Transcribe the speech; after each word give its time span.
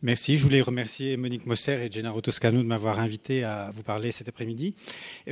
Merci. 0.00 0.36
Je 0.36 0.44
voulais 0.44 0.60
remercier 0.60 1.16
Monique 1.16 1.44
Mosser 1.44 1.84
et 1.84 1.90
Gennaro 1.90 2.20
Toscano 2.20 2.62
de 2.62 2.66
m'avoir 2.66 3.00
invité 3.00 3.42
à 3.42 3.72
vous 3.74 3.82
parler 3.82 4.12
cet 4.12 4.28
après-midi 4.28 4.76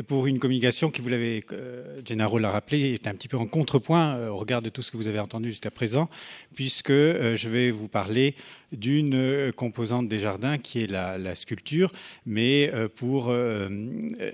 pour 0.08 0.26
une 0.26 0.40
communication 0.40 0.90
qui, 0.90 1.00
vous 1.00 1.08
l'avez, 1.08 1.44
euh, 1.52 2.00
Gennaro 2.04 2.40
l'a 2.40 2.50
rappelé, 2.50 2.92
est 2.94 3.06
un 3.06 3.14
petit 3.14 3.28
peu 3.28 3.36
en 3.36 3.46
contrepoint 3.46 4.16
euh, 4.16 4.28
au 4.28 4.36
regard 4.36 4.62
de 4.62 4.68
tout 4.68 4.82
ce 4.82 4.90
que 4.90 4.96
vous 4.96 5.06
avez 5.06 5.20
entendu 5.20 5.50
jusqu'à 5.50 5.70
présent, 5.70 6.10
puisque 6.56 6.90
euh, 6.90 7.36
je 7.36 7.48
vais 7.48 7.70
vous 7.70 7.86
parler 7.86 8.34
d'une 8.72 9.52
composante 9.56 10.08
des 10.08 10.18
jardins 10.18 10.58
qui 10.58 10.80
est 10.80 10.90
la, 10.90 11.34
sculpture, 11.34 11.92
mais 12.24 12.70
pour 12.96 13.32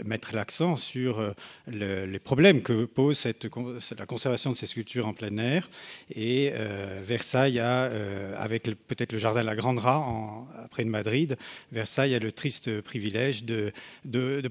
mettre 0.04 0.34
l'accent 0.34 0.76
sur 0.76 1.34
les 1.66 2.18
problèmes 2.18 2.62
que 2.62 2.84
pose 2.84 3.26
la 3.98 4.06
conservation 4.06 4.50
de 4.50 4.56
ces 4.56 4.66
sculptures 4.66 5.06
en 5.06 5.14
plein 5.14 5.36
air. 5.38 5.68
Et 6.14 6.52
Versailles 7.04 7.58
avec 7.58 8.64
peut-être 8.86 9.12
le 9.12 9.18
jardin 9.18 9.42
la 9.42 9.54
Grande 9.54 9.78
Rat, 9.78 10.06
après 10.62 10.84
de 10.84 10.90
Madrid, 10.90 11.36
Versailles 11.70 12.14
a 12.14 12.18
le 12.18 12.32
triste 12.32 12.80
privilège 12.80 13.44
de, 13.44 13.72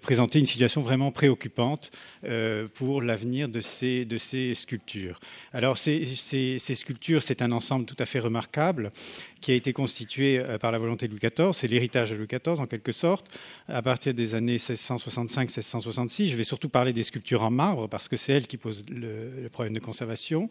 présenter 0.01 0.39
une 0.39 0.45
situation 0.45 0.81
vraiment 0.81 1.11
préoccupante 1.11 1.91
euh, 2.23 2.67
pour 2.73 3.01
l'avenir 3.01 3.49
de 3.49 3.61
ces, 3.61 4.07
sculptures. 4.55 5.19
Alors 5.53 5.77
ces 5.77 6.59
sculptures, 6.59 7.23
c'est 7.23 7.41
un 7.41 7.51
ensemble 7.51 7.85
tout 7.85 7.95
à 7.99 8.05
fait 8.05 8.19
remarquable 8.19 8.91
qui 9.41 9.51
a 9.51 9.55
été 9.55 9.73
constitué 9.73 10.39
euh, 10.39 10.57
par 10.57 10.71
la 10.71 10.79
volonté 10.79 11.07
de 11.07 11.11
Louis 11.11 11.19
XIV. 11.19 11.51
C'est 11.53 11.67
l'héritage 11.67 12.11
de 12.11 12.15
Louis 12.15 12.27
XIV, 12.27 12.59
en 12.59 12.67
quelque 12.67 12.91
sorte, 12.91 13.25
à 13.67 13.81
partir 13.81 14.13
des 14.13 14.35
années 14.35 14.57
1665-1666. 14.57 16.27
Je 16.27 16.37
vais 16.37 16.43
surtout 16.43 16.69
parler 16.69 16.93
des 16.93 17.03
sculptures 17.03 17.41
en 17.41 17.51
marbre, 17.51 17.89
parce 17.89 18.07
que 18.07 18.15
c'est 18.15 18.33
elles 18.33 18.47
qui 18.47 18.57
posent 18.57 18.85
le, 18.89 19.49
problème 19.49 19.73
de 19.73 19.79
conservation, 19.79 20.49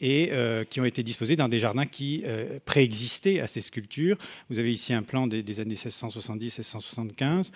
et 0.00 0.30
euh, 0.32 0.64
qui 0.64 0.80
ont 0.80 0.84
été 0.84 1.02
disposées 1.02 1.36
dans 1.36 1.48
des 1.48 1.58
jardins 1.58 1.86
qui 1.86 2.22
euh, 2.26 2.58
préexistaient 2.64 3.40
à 3.40 3.46
ces 3.46 3.60
sculptures. 3.60 4.16
Vous 4.48 4.58
avez 4.58 4.72
ici 4.72 4.94
un 4.94 5.02
plan 5.02 5.26
des, 5.26 5.60
années 5.60 5.74
1670-1675 5.74 7.50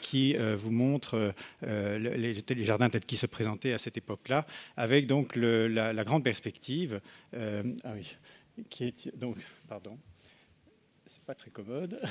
qui 0.00 0.34
vous 0.34 0.70
montre 0.70 1.32
les, 1.62 2.64
jardins 2.64 2.88
tels 2.90 3.04
qu'ils 3.04 3.18
se 3.18 3.26
présentaient 3.26 3.72
à 3.72 3.78
cette 3.78 3.96
époque-là, 3.96 4.46
avec 4.76 5.06
donc 5.06 5.36
la, 5.36 5.92
la, 5.92 6.04
grande 6.04 6.24
perspective. 6.24 7.00
ah 7.34 7.38
oui 7.94 8.16
qui 8.68 8.84
est 8.84 9.16
donc, 9.16 9.36
pardon, 9.68 9.98
c'est 11.06 11.24
pas 11.24 11.34
très 11.34 11.50
commode. 11.50 12.00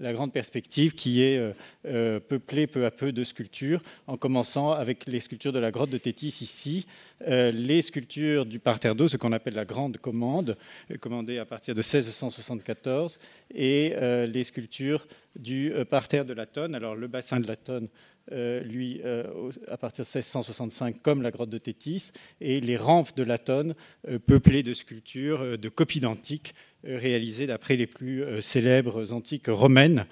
La 0.00 0.12
grande 0.12 0.32
perspective 0.32 0.94
qui 0.94 1.24
est 1.24 1.38
euh, 1.38 1.52
euh, 1.86 2.20
peuplée 2.20 2.68
peu 2.68 2.86
à 2.86 2.92
peu 2.92 3.10
de 3.10 3.24
sculptures, 3.24 3.82
en 4.06 4.16
commençant 4.16 4.70
avec 4.70 5.06
les 5.06 5.18
sculptures 5.18 5.52
de 5.52 5.58
la 5.58 5.72
grotte 5.72 5.90
de 5.90 5.98
Tétis 5.98 6.38
ici, 6.40 6.86
euh, 7.26 7.50
les 7.50 7.82
sculptures 7.82 8.46
du 8.46 8.60
parterre 8.60 8.94
d'eau, 8.94 9.08
ce 9.08 9.16
qu'on 9.16 9.32
appelle 9.32 9.54
la 9.54 9.64
grande 9.64 9.96
commande, 9.96 10.56
commandée 11.00 11.38
à 11.38 11.44
partir 11.44 11.74
de 11.74 11.80
1674, 11.80 13.18
et 13.52 13.94
les 14.28 14.44
sculptures 14.44 15.04
du 15.34 15.72
parterre 15.90 16.24
de 16.24 16.32
la 16.32 16.46
Tonne. 16.46 16.76
Alors 16.76 16.94
le 16.94 17.08
bassin 17.08 17.40
de 17.40 17.48
la 17.48 17.56
Tonne 17.56 17.88
lui, 18.30 19.00
euh, 19.04 19.50
à 19.68 19.76
partir 19.76 20.04
de 20.04 20.08
1665, 20.08 21.00
comme 21.02 21.22
la 21.22 21.30
grotte 21.30 21.50
de 21.50 21.58
Tétis, 21.58 22.12
et 22.40 22.60
les 22.60 22.76
rampes 22.76 23.16
de 23.16 23.22
Latone, 23.22 23.74
euh, 24.08 24.18
peuplées 24.18 24.62
de 24.62 24.74
sculptures, 24.74 25.58
de 25.58 25.68
copies 25.68 26.00
d'antiques, 26.00 26.54
réalisées 26.84 27.48
d'après 27.48 27.74
les 27.76 27.88
plus 27.88 28.22
célèbres 28.40 29.12
antiques 29.12 29.48
romaines, 29.48 30.06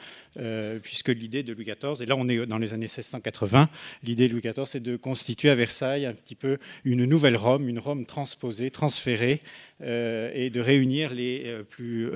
puisque 0.82 1.08
l'idée 1.08 1.42
de 1.42 1.52
Louis 1.52 1.64
XIV, 1.64 2.02
et 2.02 2.06
là 2.06 2.14
on 2.16 2.28
est 2.28 2.46
dans 2.46 2.58
les 2.58 2.72
années 2.72 2.86
1680, 2.86 3.68
l'idée 4.02 4.28
de 4.28 4.32
Louis 4.32 4.42
XIV, 4.42 4.66
c'est 4.66 4.82
de 4.82 4.96
constituer 4.96 5.50
à 5.50 5.54
Versailles 5.54 6.06
un 6.06 6.12
petit 6.12 6.34
peu 6.34 6.58
une 6.84 7.04
nouvelle 7.04 7.36
Rome, 7.36 7.68
une 7.68 7.78
Rome 7.78 8.06
transposée, 8.06 8.70
transférée, 8.70 9.40
et 9.80 10.50
de 10.50 10.60
réunir 10.60 11.12
les, 11.12 11.54
plus, 11.68 12.10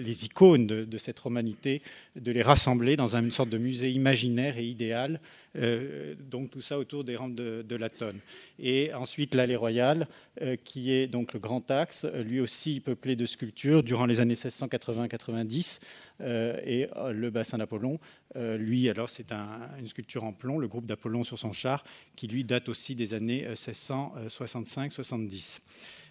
les 0.00 0.24
icônes 0.24 0.66
de, 0.66 0.84
de, 0.84 0.98
cette 0.98 1.18
romanité, 1.18 1.80
de 2.16 2.32
les 2.32 2.42
rassembler 2.42 2.96
dans 2.96 3.14
une 3.14 3.30
sorte 3.30 3.50
de 3.50 3.58
musée 3.58 3.90
imaginaire 3.90 4.58
et 4.58 4.64
idéal 4.64 5.20
euh, 5.56 6.14
donc 6.18 6.50
tout 6.50 6.60
ça 6.60 6.78
autour 6.78 7.04
des 7.04 7.14
rampes 7.16 7.34
de, 7.34 7.76
la 7.76 7.88
tonne. 7.88 8.18
Et 8.58 8.92
ensuite 8.94 9.34
l'allée 9.34 9.56
royale, 9.56 10.08
euh, 10.42 10.56
qui 10.62 10.92
est 10.92 11.06
donc 11.06 11.32
le 11.32 11.38
grand 11.40 11.70
axe, 11.70 12.06
lui 12.24 12.40
aussi 12.40 12.80
peuplé 12.80 13.14
de 13.16 13.26
sculptures 13.26 13.82
durant 13.82 14.06
les 14.06 14.20
années 14.20 14.34
1680-90. 14.34 15.80
Euh, 16.20 16.60
et 16.64 16.88
le 17.12 17.30
bassin 17.30 17.58
d'Apollon, 17.58 17.98
lui, 18.36 18.88
alors 18.88 19.10
c'est 19.10 19.32
une 19.32 19.86
sculpture 19.86 20.24
en 20.24 20.32
plomb, 20.32 20.58
le 20.58 20.68
groupe 20.68 20.86
d'Apollon 20.86 21.24
sur 21.24 21.38
son 21.38 21.52
char, 21.52 21.84
qui 22.16 22.26
lui 22.26 22.44
date 22.44 22.68
aussi 22.68 22.94
des 22.94 23.14
années 23.14 23.46
1665-70. 23.54 25.60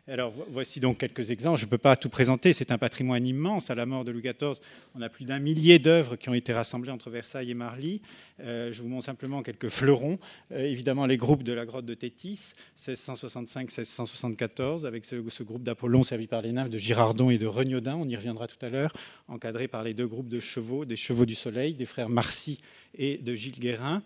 Alors 0.06 0.34
voici 0.50 0.82
donc 0.82 0.98
quelques 0.98 1.32
exemples. 1.32 1.62
Je 1.62 1.66
ne 1.66 1.70
peux 1.70 1.78
pas 1.78 1.96
tout 1.96 2.10
présenter, 2.10 2.52
c'est 2.52 2.72
un 2.72 2.78
patrimoine 2.78 3.26
immense. 3.26 3.70
À 3.70 3.76
la 3.76 3.86
mort 3.86 4.04
de 4.04 4.12
Louis 4.12 4.22
XIV, 4.22 4.56
on 4.96 5.02
a 5.02 5.08
plus 5.08 5.24
d'un 5.24 5.40
millier 5.40 5.80
d'œuvres 5.80 6.18
qui 6.18 6.28
ont 6.28 6.34
été 6.34 6.52
rassemblées 6.52 6.92
entre 6.92 7.10
Versailles 7.10 7.52
et 7.52 7.54
Marly. 7.54 8.02
Euh, 8.42 8.74
je 8.74 8.82
vous 8.82 8.90
montre 8.90 9.06
simplement 9.06 9.42
quelques 9.44 9.70
fleurons. 9.70 10.20
Euh, 10.52 10.66
évidemment, 10.66 11.06
les 11.06 11.16
groupes 11.16 11.44
de 11.44 11.54
la 11.54 11.66
grotte 11.66 11.86
de 11.86 11.94
Tétis, 11.94 12.52
1665-1674, 12.78 14.86
avec 14.86 15.06
ce, 15.06 15.16
groupe 15.42 15.64
d'Apollon 15.64 16.04
servi 16.04 16.28
par 16.28 16.42
les 16.42 16.52
nymphes 16.52 16.70
de 16.70 16.78
Girardon 16.78 17.30
et 17.30 17.38
de 17.38 17.48
Regnaudin, 17.48 17.96
on 17.96 18.10
y 18.10 18.18
reviendra 18.18 18.48
tout 18.48 18.66
à 18.66 18.68
l'heure, 18.68 18.92
encadré 19.30 19.70
par 19.70 19.84
les 19.84 19.94
deux 19.94 20.08
groupes 20.08 20.28
de 20.28 20.42
chevaux, 20.42 20.84
des 20.84 20.98
chevaux 20.98 21.26
du 21.26 21.36
soleil, 21.36 21.76
des 21.76 21.86
frères 21.86 22.10
Marcy 22.10 22.58
et 22.98 23.20
de 23.20 23.36
Gilles 23.36 23.58
Guérin. 23.58 24.04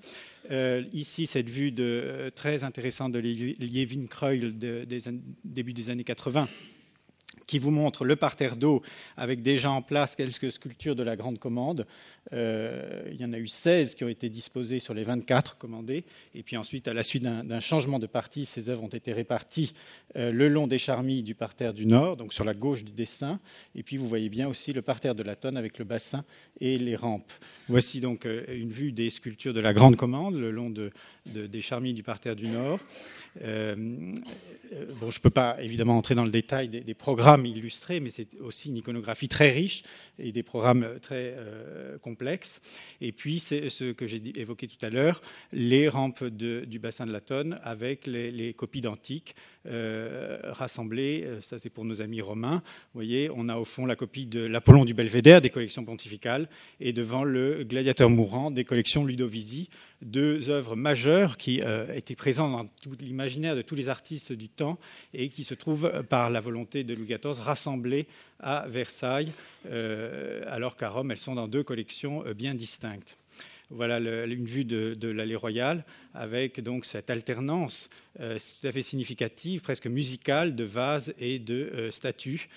Euh, 0.52 0.84
ici, 0.94 1.26
cette 1.26 1.50
vue 1.50 1.72
de, 1.72 1.84
euh, 1.84 2.30
très 2.30 2.64
intéressante 2.64 3.12
de 3.12 3.20
Liévin-Kreul 3.20 4.58
de, 4.58 4.86
des 4.86 5.00
début 5.44 5.74
des 5.74 5.90
années 5.90 6.04
80 6.04 6.48
qui 7.48 7.60
vous 7.60 7.72
montre 7.72 8.06
le 8.06 8.16
parterre 8.16 8.58
d'eau 8.58 8.82
avec 9.16 9.42
déjà 9.42 9.72
en 9.72 9.82
place 9.82 10.16
quelques 10.16 10.52
sculptures 10.52 10.96
de 10.96 11.04
la 11.04 11.16
Grande 11.16 11.40
Commande, 11.40 11.88
euh, 12.34 13.04
il 13.10 13.20
y 13.20 13.26
en 13.26 13.32
a 13.32 13.38
eu 13.38 13.48
16 13.48 13.96
qui 13.96 14.04
ont 14.04 14.10
été 14.10 14.30
disposées 14.30 14.80
sur 14.80 14.94
les 14.94 15.04
24 15.04 15.58
commandées. 15.58 16.04
Et 16.36 16.44
puis 16.44 16.58
ensuite, 16.58 16.88
à 16.88 16.94
la 16.94 17.04
suite 17.04 17.24
d'un 17.24 17.60
changement 17.60 18.00
de 18.00 18.08
partie, 18.08 18.46
ces 18.46 18.70
œuvres 18.70 18.84
ont 18.84 18.90
été 18.90 19.14
réparties 19.14 19.74
euh, 20.18 20.32
le 20.32 20.50
long 20.50 20.68
des 20.68 20.78
charmilles 20.78 21.24
du 21.24 21.36
parterre 21.36 21.74
du 21.74 21.86
Nord, 21.86 22.18
donc 22.18 22.34
sur 22.34 22.44
la 22.44 22.54
gauche 22.54 22.84
du 22.84 22.92
dessin. 22.92 23.40
Et 23.76 23.84
puis 23.84 23.98
vous 23.98 24.08
voyez 24.08 24.30
bien 24.30 24.48
aussi 24.48 24.74
le 24.74 24.82
parterre 24.82 25.16
de 25.16 25.24
la 25.24 25.36
Tonne 25.36 25.56
avec 25.58 25.78
le 25.78 25.86
bassin 25.86 26.26
et 26.60 26.78
les 26.78 26.96
rampes. 26.96 27.32
Voici 27.70 28.02
donc 28.02 28.26
euh, 28.26 28.44
une 28.50 28.70
vue 28.70 28.92
des 28.92 29.10
sculptures 29.10 29.54
de 29.54 29.62
la 29.62 29.74
Grande 29.74 29.96
Commande 29.96 30.36
le 30.36 30.52
long 30.52 30.70
de, 30.70 30.92
des 31.34 31.62
charmilles 31.62 31.94
du 31.94 32.04
parterre 32.04 32.36
du 32.36 32.48
Nord. 32.48 32.80
bon, 33.42 35.10
je 35.10 35.18
ne 35.18 35.22
peux 35.22 35.30
pas 35.30 35.58
évidemment 35.62 35.98
entrer 35.98 36.16
dans 36.16 36.26
le 36.26 36.32
détail 36.32 36.68
des, 36.68 36.94
programmes 36.94 37.46
illustrés, 37.46 38.00
mais 38.00 38.10
c'est 38.10 38.40
aussi 38.42 38.70
une 38.70 38.78
iconographie 38.78 39.28
très 39.28 39.52
riche 39.52 39.84
et 40.20 40.32
des 40.32 40.44
programmes 40.44 40.88
très 41.02 41.36
complexes 42.02 42.62
et 43.02 43.12
puis, 43.12 43.40
c'est 43.40 43.70
ce 43.70 43.92
que 43.92 44.08
j'ai 44.08 44.22
évoqué 44.36 44.68
tout 44.68 44.84
à 44.86 44.90
l'heure, 44.90 45.22
les 45.52 45.88
rampes 45.88 46.24
du 46.24 46.80
bassin 46.80 47.06
de 47.06 47.12
la 47.12 47.22
Tonne 47.22 47.60
avec 47.64 48.08
les, 48.08 48.54
copies 48.54 48.82
d'antiques 48.82 49.36
euh, 49.68 50.40
rassemblées. 50.46 51.24
Euh, 51.26 51.42
ça, 51.42 51.60
c'est 51.60 51.70
pour 51.70 51.86
nos 51.86 52.02
amis 52.02 52.22
romains. 52.22 52.64
Vous 52.94 53.00
voyez, 53.00 53.30
on 53.36 53.50
a 53.50 53.58
au 53.58 53.66
fond 53.66 53.86
la 53.86 53.96
copie 53.96 54.26
de 54.26 54.42
l'Apollon 54.42 54.86
du 54.86 54.94
Belvédère 54.94 55.42
des 55.42 55.50
collections 55.50 55.84
pontificales 55.84 56.48
et 56.80 56.94
devant 56.94 57.24
le 57.24 57.64
gladiateur 57.64 58.10
mourant 58.10 58.50
des 58.50 58.64
collections 58.64 59.06
Ludovisi 59.06 59.70
deux 60.02 60.50
œuvres 60.50 60.76
majeures 60.76 61.17
qui 61.38 61.62
euh, 61.64 61.92
étaient 61.94 62.16
présentes 62.16 62.52
dans 62.52 62.66
tout 62.82 62.96
l'imaginaire 63.00 63.56
de 63.56 63.62
tous 63.62 63.76
les 63.76 63.90
artistes 63.90 64.34
du 64.34 64.50
temps 64.50 64.78
et 65.14 65.30
qui 65.30 65.44
se 65.44 65.54
trouvent, 65.54 65.86
euh, 65.86 66.04
par 66.04 66.30
la 66.30 66.40
volonté 66.40 66.84
de 66.84 66.94
Louis 66.94 67.08
XIV, 67.08 67.40
rassemblées 67.40 68.08
à 68.40 68.66
Versailles, 68.68 69.32
euh, 69.68 70.44
alors 70.48 70.76
qu'à 70.76 70.90
Rome, 70.90 71.12
elles 71.12 71.18
sont 71.18 71.36
dans 71.36 71.48
deux 71.48 71.64
collections 71.64 72.24
bien 72.36 72.54
distinctes. 72.54 73.18
Voilà 73.70 73.98
une 74.00 74.46
vue 74.46 74.64
de, 74.64 75.10
l'allée 75.10 75.36
royale 75.36 75.84
avec 76.14 76.62
donc 76.62 76.86
cette 76.86 77.10
alternance 77.10 77.90
tout 78.18 78.68
à 78.68 78.72
fait 78.72 78.82
significative, 78.82 79.60
presque 79.60 79.88
musicale, 79.88 80.56
de 80.56 80.64
vases 80.64 81.14
et 81.20 81.38
de 81.38 81.90
statues. 81.92 82.48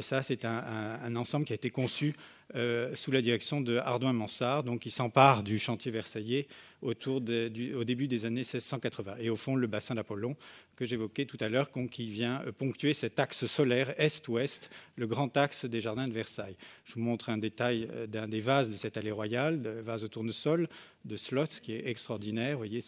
ça, 0.00 0.24
c'est 0.24 0.44
un, 0.44 1.14
ensemble 1.14 1.44
qui 1.44 1.52
a 1.52 1.54
été 1.54 1.70
conçu 1.70 2.16
euh, 2.54 2.94
sous 2.94 3.10
la 3.10 3.20
direction 3.20 3.60
de 3.60 3.76
Ardouin 3.76 4.14
Mansart, 4.14 4.62
donc 4.62 4.80
qui 4.80 4.90
s'empare 4.90 5.42
du 5.42 5.58
chantier 5.58 5.90
versaillais 5.90 6.46
autour 6.82 7.20
du, 7.20 7.74
au 7.74 7.84
début 7.84 8.08
des 8.08 8.24
années 8.24 8.40
1680. 8.40 9.16
Et 9.20 9.30
au 9.30 9.36
fond, 9.36 9.56
le 9.56 9.66
bassin 9.66 9.94
d'Apollon 9.94 10.36
que 10.78 10.86
j'évoquais 10.86 11.24
tout 11.24 11.36
à 11.40 11.48
l'heure, 11.48 11.70
qui 11.90 12.06
vient 12.06 12.40
euh, 12.46 12.52
ponctuer 12.52 12.94
cet 12.94 13.18
axe 13.18 13.46
solaire 13.46 13.92
est-ouest, 14.00 14.70
le 14.94 15.08
grand 15.08 15.36
axe 15.36 15.64
des 15.64 15.80
jardins 15.80 16.06
de 16.06 16.12
Versailles. 16.12 16.56
Je 16.84 16.94
vous 16.94 17.00
montre 17.00 17.30
un 17.30 17.38
détail 17.38 17.88
euh, 17.92 18.06
d'un 18.06 18.28
des 18.28 18.40
vases 18.40 18.70
de 18.70 18.76
cette 18.76 18.96
allée 18.96 19.10
royale, 19.10 19.60
le 19.60 19.80
vase 19.80 20.02
de 20.02 20.06
tournesol 20.06 20.68
de 21.04 21.16
Slotz, 21.16 21.58
qui 21.58 21.72
est 21.72 21.88
extraordinaire. 21.88 22.52
Vous 22.52 22.58
voyez, 22.58 22.80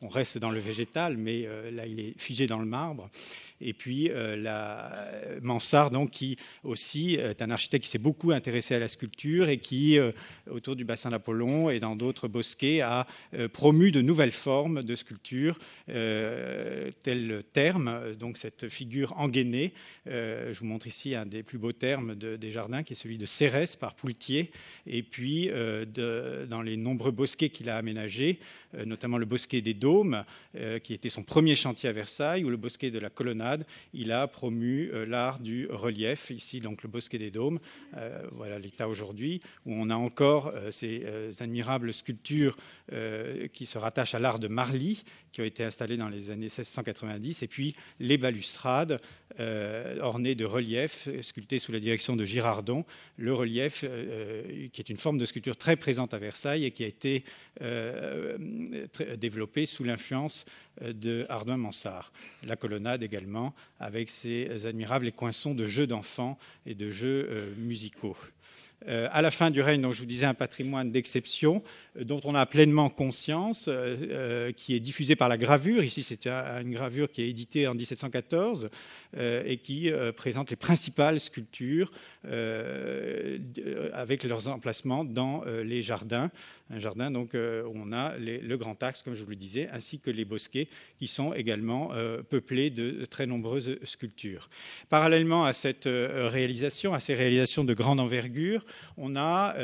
on 0.00 0.08
reste 0.08 0.38
dans 0.38 0.50
le 0.50 0.60
végétal, 0.60 1.16
mais 1.16 1.48
là, 1.72 1.86
il 1.86 1.98
est 1.98 2.18
figé 2.18 2.46
dans 2.46 2.58
le 2.58 2.66
marbre. 2.66 3.08
Et 3.60 3.72
puis, 3.72 4.10
la 4.12 5.08
Mansart 5.40 5.90
donc 5.90 6.10
qui 6.10 6.36
aussi 6.62 7.14
est 7.14 7.40
un 7.40 7.50
architecte 7.50 7.84
qui 7.84 7.90
s'est 7.90 7.98
beaucoup 7.98 8.32
intéressé 8.32 8.74
à 8.74 8.80
la 8.80 8.88
sculpture 8.88 9.48
et 9.48 9.58
qui, 9.58 9.98
autour 10.50 10.76
du 10.76 10.84
bassin 10.84 11.08
d'Apollon 11.08 11.70
et 11.70 11.78
dans 11.78 11.96
d'autres 11.96 12.28
bosquets, 12.28 12.82
a 12.82 13.06
promu 13.52 13.90
de 13.90 14.00
nouvelles 14.00 14.32
formes 14.32 14.82
de 14.82 14.94
sculpture, 14.94 15.58
tel 15.86 17.42
terme, 17.52 18.14
donc 18.18 18.36
cette 18.36 18.68
figure 18.68 19.18
engainée. 19.18 19.72
je 20.06 20.58
vous 20.58 20.66
montre 20.66 20.86
ici 20.86 21.14
un 21.14 21.26
des 21.26 21.42
plus 21.42 21.58
beaux 21.58 21.72
termes 21.72 22.14
des 22.14 22.50
jardins, 22.50 22.82
qui 22.82 22.92
est 22.92 22.96
celui 22.96 23.18
de 23.18 23.26
Cérès 23.26 23.76
par 23.76 23.94
Poultier, 23.94 24.50
et 24.86 25.02
puis 25.02 25.50
dans 26.48 26.62
les 26.62 26.76
nombreux 26.76 27.12
bosquets 27.12 27.50
qu'il 27.50 27.70
a 27.70 27.76
aménagés, 27.76 28.38
notamment 28.84 29.18
le 29.18 29.26
bosquet 29.26 29.60
des 29.60 29.74
Dômes, 29.74 30.24
qui 30.82 30.94
était 30.94 31.08
son 31.08 31.22
premier 31.22 31.54
chantier 31.54 31.88
à 31.88 31.92
Versailles, 31.92 32.44
ou 32.44 32.50
le 32.50 32.56
bosquet 32.56 32.90
de 32.90 32.98
la 32.98 33.10
Colonnade, 33.10 33.64
il 33.92 34.12
a 34.12 34.26
promu 34.28 34.90
euh, 34.92 35.06
l'art 35.06 35.38
du 35.38 35.66
relief, 35.70 36.30
ici 36.30 36.60
donc 36.60 36.82
le 36.82 36.88
bosquet 36.88 37.18
des 37.18 37.30
Dômes, 37.30 37.58
euh, 37.96 38.22
voilà 38.32 38.58
l'état 38.58 38.88
aujourd'hui, 38.88 39.40
où 39.66 39.72
on 39.72 39.90
a 39.90 39.96
encore 39.96 40.52
euh, 40.54 40.70
ces 40.70 41.04
admirables 41.40 41.92
sculptures 41.92 42.56
qui 43.52 43.66
se 43.66 43.76
rattachent 43.76 44.14
à 44.14 44.18
l'art 44.18 44.38
de 44.38 44.48
Marly, 44.48 45.02
qui 45.30 45.42
ont 45.42 45.44
été 45.44 45.62
installées 45.62 45.98
dans 45.98 46.08
les 46.08 46.30
années 46.30 46.46
1690, 46.46 47.42
et 47.42 47.46
puis 47.46 47.74
les 48.00 48.16
balustrades 48.16 48.98
ornées 50.00 50.34
de 50.34 50.44
reliefs 50.44 51.08
sculptés 51.20 51.58
sous 51.58 51.72
la 51.72 51.80
direction 51.80 52.16
de 52.16 52.24
Girardon, 52.24 52.84
le 53.16 53.32
relief 53.34 53.84
qui 54.72 54.80
est 54.80 54.88
une 54.88 54.96
forme 54.96 55.18
de 55.18 55.26
sculpture 55.26 55.56
très 55.56 55.76
présente 55.76 56.14
à 56.14 56.18
Versailles 56.18 56.64
et 56.64 56.70
qui 56.70 56.84
a 56.84 56.86
été 56.86 57.24
développée 59.16 59.66
sous 59.66 59.84
l'influence 59.84 60.44
de 60.82 61.26
Ardouin 61.28 61.56
Mansart. 61.56 62.12
La 62.46 62.56
colonnade 62.56 63.02
également, 63.02 63.54
avec 63.80 64.10
ses 64.10 64.66
admirables 64.66 65.12
coinçons 65.12 65.54
de 65.54 65.66
jeux 65.66 65.86
d'enfants 65.86 66.38
et 66.66 66.74
de 66.74 66.90
jeux 66.90 67.28
euh, 67.30 67.54
musicaux. 67.56 68.16
Euh, 68.86 69.08
à 69.10 69.22
la 69.22 69.30
fin 69.30 69.50
du 69.50 69.60
règne, 69.60 69.80
donc, 69.80 69.92
je 69.92 70.00
vous 70.00 70.06
disais 70.06 70.26
un 70.26 70.34
patrimoine 70.34 70.90
d'exception 70.90 71.62
euh, 71.96 72.04
dont 72.04 72.20
on 72.24 72.34
a 72.34 72.46
pleinement 72.46 72.90
conscience, 72.90 73.68
qui 74.56 74.74
est 74.74 74.80
diffusé 74.80 75.16
par 75.16 75.28
la 75.28 75.36
gravure. 75.36 75.82
Ici, 75.82 76.02
c'est 76.02 76.26
une 76.26 76.70
gravure 76.70 77.10
qui 77.10 77.22
est 77.22 77.28
éditée 77.28 77.66
en 77.66 77.74
1714 77.74 78.70
et 79.16 79.56
qui 79.58 79.90
présente 80.16 80.50
les 80.50 80.56
principales 80.56 81.18
sculptures 81.20 81.90
avec 83.92 84.24
leurs 84.24 84.48
emplacements 84.48 85.04
dans 85.04 85.44
les 85.64 85.82
jardins 85.82 86.30
un 86.70 86.78
jardin 86.78 87.10
donc, 87.10 87.34
euh, 87.34 87.64
où 87.64 87.72
on 87.74 87.92
a 87.92 88.16
le 88.18 88.56
grand 88.56 88.82
axe, 88.82 89.02
comme 89.02 89.14
je 89.14 89.24
vous 89.24 89.30
le 89.30 89.36
disais, 89.36 89.68
ainsi 89.72 89.98
que 89.98 90.10
les 90.10 90.24
bosquets 90.24 90.68
qui 90.98 91.06
sont 91.06 91.32
également 91.32 91.90
euh, 91.92 92.22
peuplés 92.22 92.70
de 92.70 93.04
très 93.06 93.26
nombreuses 93.26 93.78
sculptures. 93.84 94.50
Parallèlement 94.88 95.44
à 95.44 95.52
cette 95.52 95.86
euh, 95.86 96.28
réalisation, 96.28 96.92
à 96.92 97.00
ces 97.00 97.14
réalisations 97.14 97.64
de 97.64 97.74
grande 97.74 98.00
envergure, 98.00 98.64
on 98.96 99.16
a 99.16 99.54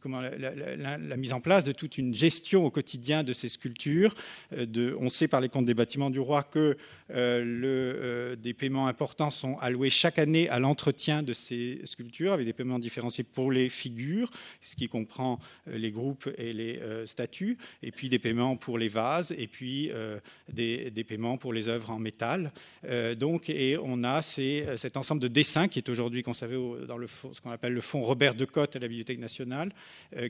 comment, 0.00 0.20
la, 0.20 1.16
mise 1.16 1.32
en 1.32 1.40
place 1.40 1.64
de 1.64 1.72
toute 1.72 1.98
une 1.98 2.14
gestion 2.14 2.64
au 2.64 2.70
quotidien 2.70 3.24
de 3.24 3.32
ces 3.32 3.48
sculptures. 3.48 4.14
De, 4.56 4.96
on 5.00 5.08
sait 5.08 5.28
par 5.28 5.40
les 5.40 5.48
comptes 5.48 5.64
des 5.64 5.74
bâtiments 5.74 6.10
du 6.10 6.20
roi 6.20 6.42
que 6.42 6.76
le, 7.10 8.36
des 8.40 8.54
paiements 8.54 8.86
importants 8.86 9.30
sont 9.30 9.56
alloués 9.58 9.90
chaque 9.90 10.18
année 10.18 10.48
à 10.48 10.58
l'entretien 10.58 11.22
de 11.22 11.32
ces 11.32 11.80
sculptures, 11.84 12.32
avec 12.32 12.46
des 12.46 12.52
paiements 12.52 12.78
différenciés 12.78 13.24
pour 13.24 13.50
les 13.52 13.68
figures, 13.68 14.30
ce 14.62 14.76
qui 14.76 14.88
comprend 14.88 15.38
les 15.66 15.90
groupes 15.90 16.28
et 16.36 16.52
les 16.52 16.78
euh, 16.78 17.06
statues, 17.06 17.58
et 17.82 17.90
puis 17.90 18.08
des 18.08 18.18
paiements 18.18 18.56
pour 18.56 18.78
les 18.78 18.88
vases, 18.88 19.34
et 19.36 19.46
puis 19.46 19.90
euh, 19.92 20.18
des, 20.52 21.04
paiements 21.04 21.38
pour 21.38 21.52
les 21.52 21.68
œuvres 21.68 21.90
en 21.90 21.98
métal. 21.98 22.52
Euh, 22.84 23.14
donc, 23.14 23.48
et 23.48 23.78
on 23.82 24.02
a 24.02 24.22
cet 24.22 24.96
ensemble 24.96 25.22
de 25.22 25.28
dessins 25.28 25.68
qui 25.68 25.78
est 25.78 25.88
aujourd'hui 25.88 26.22
conservé 26.22 26.56
dans 26.86 26.98
le, 26.98 27.06
ce 27.06 27.40
qu'on 27.40 27.50
appelle 27.50 27.72
le 27.72 27.80
fonds 27.80 28.02
Robert 28.02 28.34
de 28.34 28.44
Cotte 28.44 28.76
à 28.76 28.78
la 28.78 28.88
Bibliothèque 28.88 29.18
nationale, 29.18 29.72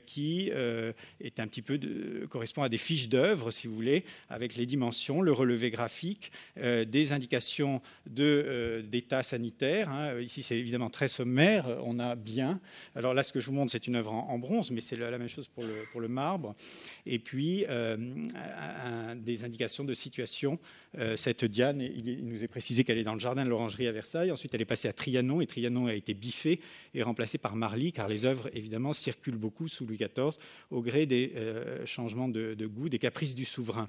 qui 0.06 0.50
correspond 2.28 2.62
à 2.62 2.68
des 2.68 2.78
fiches 2.78 3.08
d'œuvres, 3.08 3.50
si 3.50 3.66
vous 3.66 3.74
voulez, 3.74 4.04
avec 4.28 4.56
les 4.56 4.66
dimensions, 4.66 5.20
le 5.20 5.32
relevé 5.32 5.70
graphique, 5.70 6.30
des 6.86 7.12
indications 7.12 7.80
d'état 8.06 9.22
sanitaire. 9.22 9.88
Hein. 9.90 10.20
Ici, 10.20 10.42
c'est 10.42 10.58
évidemment 10.58 10.90
très 10.90 11.08
sommaire. 11.08 11.66
On 11.84 11.98
a 11.98 12.16
bien. 12.16 12.60
Alors 12.94 13.14
là, 13.14 13.22
ce 13.22 13.32
que 13.32 13.40
je 13.40 13.46
vous 13.46 13.52
montre, 13.52 13.72
c'est 13.72 13.86
une 13.86 13.96
œuvre 13.96 14.12
en 14.12 14.38
bronze, 14.38 14.70
mais 14.70 14.80
c'est 14.80 14.96
la 14.96 15.18
même 15.18 15.28
chose 15.28 15.48
pour 15.48 16.00
le, 16.00 16.08
marbre. 16.08 16.54
Et 17.06 17.18
puis, 17.18 17.64
euh, 17.68 17.96
des 19.16 19.44
indications 19.44 19.84
de 19.84 19.94
situation. 19.94 20.58
Euh, 20.96 21.16
cette 21.16 21.44
Diane, 21.44 21.80
il, 21.80 22.24
nous 22.24 22.42
est 22.42 22.48
précisé 22.48 22.84
qu'elle 22.84 22.98
est 22.98 23.04
dans 23.04 23.14
le 23.14 23.20
jardin 23.20 23.44
de 23.44 23.50
l'Orangerie 23.50 23.86
à 23.86 23.92
Versailles. 23.92 24.30
Ensuite, 24.30 24.54
elle 24.54 24.62
est 24.62 24.66
passée 24.66 24.88
à 24.88 24.92
Trianon, 24.92 25.40
et 25.40 25.46
Trianon 25.46 25.86
a 25.86 25.94
été 25.94 26.14
biffé 26.14 26.60
et 26.94 27.02
remplacé 27.02 27.38
par 27.38 27.56
Marly, 27.56 27.92
car 27.92 28.08
les 28.08 28.24
œuvres, 28.24 28.48
évidemment, 28.54 28.92
circulent 28.92 29.36
beaucoup 29.36 29.68
sous 29.68 29.86
Louis 29.86 29.98
XIV 29.98 30.38
au 30.70 30.82
gré 30.82 31.06
des 31.06 31.32
euh, 31.36 31.84
changements 31.86 32.28
de, 32.28 32.54
goût, 32.66 32.88
des 32.88 32.98
caprices 32.98 33.34
du 33.34 33.44
souverain. 33.44 33.88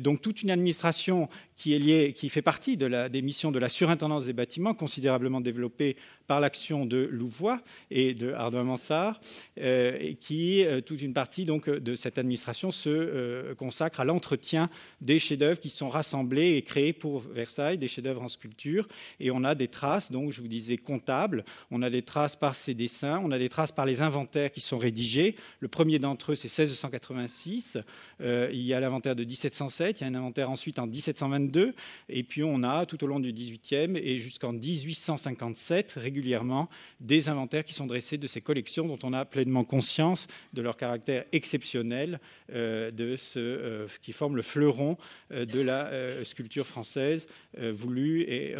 Donc 0.00 0.22
toute 0.22 0.42
une 0.42 0.50
administration 0.50 1.28
qui 1.56 1.74
est 1.74 1.78
liée, 1.78 2.14
qui 2.14 2.30
fait 2.30 2.40
partie 2.40 2.78
des 2.78 3.22
missions 3.22 3.52
de 3.52 3.58
la 3.58 3.68
surintendance 3.68 4.24
des 4.24 4.32
bâtiments, 4.32 4.72
considérablement 4.72 5.42
développée 5.42 5.96
par 6.26 6.40
l'action 6.40 6.86
de 6.86 7.08
Louvois 7.10 7.60
et 7.90 8.14
de 8.14 8.32
Ardouin 8.32 8.64
Mansart, 8.64 9.20
euh, 9.60 10.14
qui, 10.20 10.64
euh, 10.64 10.80
toute 10.80 11.02
une 11.02 11.12
partie 11.12 11.44
donc, 11.44 11.68
de 11.68 11.94
cette 11.94 12.18
administration 12.18 12.70
se 12.70 12.88
euh, 12.88 13.54
consacre 13.54 14.00
à 14.00 14.04
l'entretien 14.04 14.70
des 15.00 15.18
chefs-d'œuvre 15.18 15.60
qui 15.60 15.68
sont 15.68 15.88
rassemblés 15.88 16.56
et 16.56 16.62
créés 16.62 16.92
pour 16.92 17.20
Versailles, 17.20 17.78
des 17.78 17.88
chefs-d'œuvre 17.88 18.22
en 18.22 18.28
sculpture. 18.28 18.88
Et 19.20 19.30
on 19.30 19.44
a 19.44 19.54
des 19.54 19.68
traces, 19.68 20.10
donc 20.10 20.32
je 20.32 20.40
vous 20.40 20.48
disais 20.48 20.76
comptables, 20.76 21.44
on 21.70 21.82
a 21.82 21.90
des 21.90 22.02
traces 22.02 22.36
par 22.36 22.54
ces 22.54 22.74
dessins, 22.74 23.20
on 23.22 23.30
a 23.30 23.38
des 23.38 23.48
traces 23.48 23.72
par 23.72 23.86
les 23.86 24.02
inventaires 24.02 24.50
qui 24.50 24.60
sont 24.60 24.78
rédigés. 24.78 25.34
Le 25.60 25.68
premier 25.68 25.98
d'entre 25.98 26.32
eux, 26.32 26.34
c'est 26.34 26.48
1686. 26.48 27.78
il 28.20 28.62
y 28.62 28.74
a 28.74 28.80
l'inventaire 28.80 29.14
de 29.14 29.24
1707, 29.24 30.00
il 30.00 30.04
y 30.04 30.06
a 30.06 30.10
un 30.10 30.14
inventaire 30.14 30.50
ensuite 30.50 30.78
en 30.78 30.86
1722, 30.86 31.74
et 32.08 32.22
puis 32.22 32.42
on 32.42 32.62
a 32.62 32.86
tout 32.86 33.02
au 33.04 33.06
long 33.06 33.20
du 33.20 33.32
18e 33.32 33.96
et 33.96 34.18
jusqu'en 34.18 34.52
1857 34.52 35.92
régulièrement 36.14 36.68
des 37.00 37.28
inventaires 37.28 37.64
qui 37.64 37.72
sont 37.72 37.86
dressés 37.86 38.18
de 38.18 38.28
ces 38.28 38.40
collections 38.40 38.86
dont 38.86 38.98
on 39.02 39.12
a 39.12 39.24
pleinement 39.24 39.64
conscience 39.64 40.28
de 40.52 40.62
leur 40.62 40.76
caractère 40.76 41.24
exceptionnel, 41.32 42.20
euh, 42.52 42.92
de 42.92 43.16
ce 43.16 43.40
euh, 43.40 43.86
qui 44.00 44.12
forme 44.12 44.36
le 44.36 44.42
fleuron 44.42 44.96
euh, 45.32 45.44
de 45.44 45.60
la 45.60 46.24
sculpture 46.24 46.66
française 46.66 47.26
voulue 47.56 48.22
et 48.22 48.54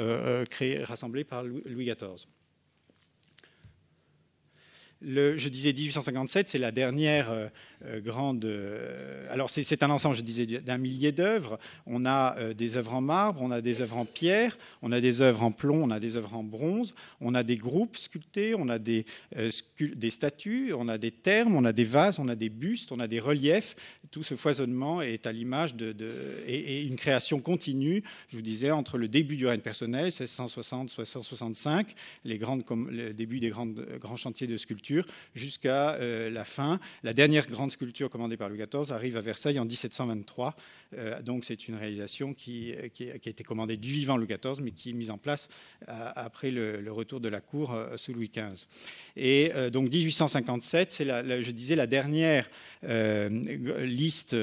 rassemblée 0.85 1.25
par 1.25 1.43
Louis 1.45 1.87
XIV 1.87 2.27
je 5.03 5.49
disais 5.49 5.73
1857, 5.73 6.49
c'est 6.49 6.59
la 6.59 6.71
dernière 6.71 7.50
grande. 8.01 8.45
Euh, 8.45 9.27
alors, 9.31 9.51
c'est 9.51 9.83
un 9.83 9.91
ensemble, 9.91 10.17
je 10.17 10.23
disais, 10.23 10.47
d'un 10.47 10.79
millier 10.79 11.13
d'œuvres. 11.13 11.59
On 11.87 12.05
a 12.05 12.55
des 12.55 12.77
œuvres 12.77 12.95
en 12.95 13.01
marbre, 13.01 13.43
on 13.43 13.51
a 13.51 13.61
des 13.61 13.81
œuvres 13.81 13.97
en 13.97 14.05
pierre, 14.05 14.57
on 14.83 14.93
a 14.93 15.01
des 15.01 15.21
œuvres 15.21 15.43
en 15.43 15.51
plomb, 15.51 15.83
on 15.83 15.91
a 15.91 16.01
des 16.01 16.17
œuvres 16.17 16.35
en 16.35 16.43
bronze, 16.43 16.95
on 17.21 17.35
a 17.35 17.43
des 17.43 17.57
groupes 17.57 17.97
sculptés, 17.97 18.55
on 18.55 18.69
a 18.69 18.79
des, 18.79 19.05
statues, 20.11 20.73
on 20.75 20.89
a 20.89 20.99
des 20.99 21.11
termes, 21.11 21.55
on 21.55 21.65
a 21.65 21.73
des 21.73 21.85
vases, 21.85 22.19
on 22.19 22.29
a 22.29 22.35
des 22.35 22.49
bustes, 22.49 22.93
on 22.93 23.00
a 23.00 23.09
des 23.09 23.21
reliefs. 23.21 23.76
Tout 24.11 24.23
ce 24.23 24.37
foisonnement 24.37 25.03
est 25.03 25.26
à 25.26 25.33
l'image 25.33 25.75
de, 25.75 25.95
et, 26.47 26.83
une 26.83 26.97
création 26.97 27.41
continue, 27.41 28.03
je 28.29 28.37
vous 28.37 28.43
disais, 28.43 28.71
entre 28.71 28.99
le 28.99 29.09
début 29.09 29.37
du 29.37 29.47
règne 29.47 29.61
personnel, 29.61 30.09
1660-1665, 30.09 31.87
les 32.25 32.38
grandes, 32.38 32.62
le 32.91 33.12
début 33.12 33.41
des 33.41 33.50
grandes, 33.50 33.87
grands 34.00 34.17
chantiers 34.17 34.47
de 34.47 34.57
sculpture 34.57 35.07
jusqu'à 35.35 35.95
euh, 35.95 36.31
la 36.31 36.45
fin. 36.45 36.79
La 37.03 37.12
dernière 37.12 37.47
grande 37.47 37.73
sculpture 37.75 38.11
commandée 38.11 38.37
par 38.37 38.49
Louis 38.49 38.59
XIV 38.59 38.93
arrive 38.93 39.16
à 39.16 39.21
Versailles 39.21 39.59
en 39.59 39.64
1723. 39.64 40.57
Euh, 40.97 41.23
donc 41.23 41.45
c'est 41.45 41.69
une 41.69 41.75
réalisation 41.75 42.35
qui, 42.35 42.73
a 42.73 43.14
été 43.28 43.45
commandée 43.45 43.76
du 43.76 43.90
vivant 43.90 44.16
Louis 44.16 44.26
XIV, 44.26 44.62
mais 44.62 44.71
qui 44.71 44.90
est 44.90 44.93
mise 44.93 45.11
en 45.11 45.19
place 45.19 45.49
euh, 45.88 46.11
après 46.16 46.50
le, 46.50 46.90
retour 46.90 47.21
de 47.21 47.28
la 47.28 47.40
cour 47.40 47.76
sous 47.97 48.12
Louis 48.12 48.31
XV. 48.33 48.66
Et 49.16 49.52
donc 49.73 49.90
1857, 49.90 50.90
c'est, 50.90 51.04
je 51.07 51.50
disais, 51.50 51.75
la 51.75 51.87
dernière 51.87 52.49
liste 52.83 54.37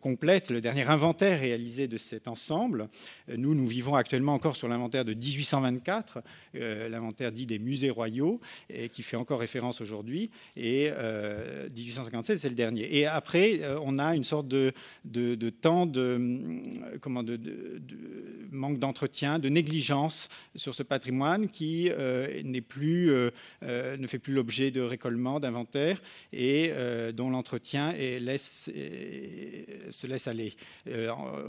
complète, 0.00 0.50
le 0.50 0.60
dernier 0.60 0.82
inventaire 0.82 1.40
réalisé 1.40 1.88
de 1.88 1.96
cet 1.96 2.28
ensemble. 2.28 2.88
Nous, 3.28 3.54
nous 3.54 3.66
vivons 3.66 3.94
actuellement 3.94 4.34
encore 4.34 4.56
sur 4.56 4.68
l'inventaire 4.68 5.04
de 5.04 5.14
1824, 5.14 6.22
l'inventaire 6.90 7.32
dit 7.32 7.46
des 7.46 7.58
musées 7.58 7.90
royaux, 7.90 8.40
et 8.68 8.90
qui 8.90 9.02
fait 9.02 9.16
encore 9.16 9.40
référence 9.40 9.80
aujourd'hui, 9.80 10.30
et 10.56 10.90
1857, 10.90 12.36
euh, 12.36 12.38
c'est 12.40 12.48
dernier. 12.56 12.98
Et 12.98 13.06
après, 13.06 13.60
euh, 13.62 13.78
on 13.82 13.98
a 13.98 14.16
une 14.16 14.24
sorte 14.24 14.48
de, 14.48 14.72
temps 15.50 15.86
de, 15.86 16.18
euh, 16.18 17.22
de, 17.22 17.80
manque 18.50 18.80
d'entretien, 18.80 19.38
de 19.38 19.48
négligence 19.48 20.28
sur 20.56 20.74
ce 20.74 20.82
patrimoine 20.82 21.48
qui 21.48 21.90
n'est 22.44 22.60
plus, 22.60 23.10
ne 23.62 24.06
fait 24.06 24.18
plus 24.18 24.32
l'objet 24.32 24.70
de 24.70 24.80
récollement, 24.80 25.40
d'inventaire, 25.40 26.00
et 26.32 26.72
dont 27.14 27.30
l'entretien 27.30 27.92
se 27.92 30.06
laisse 30.06 30.26
aller. 30.26 30.54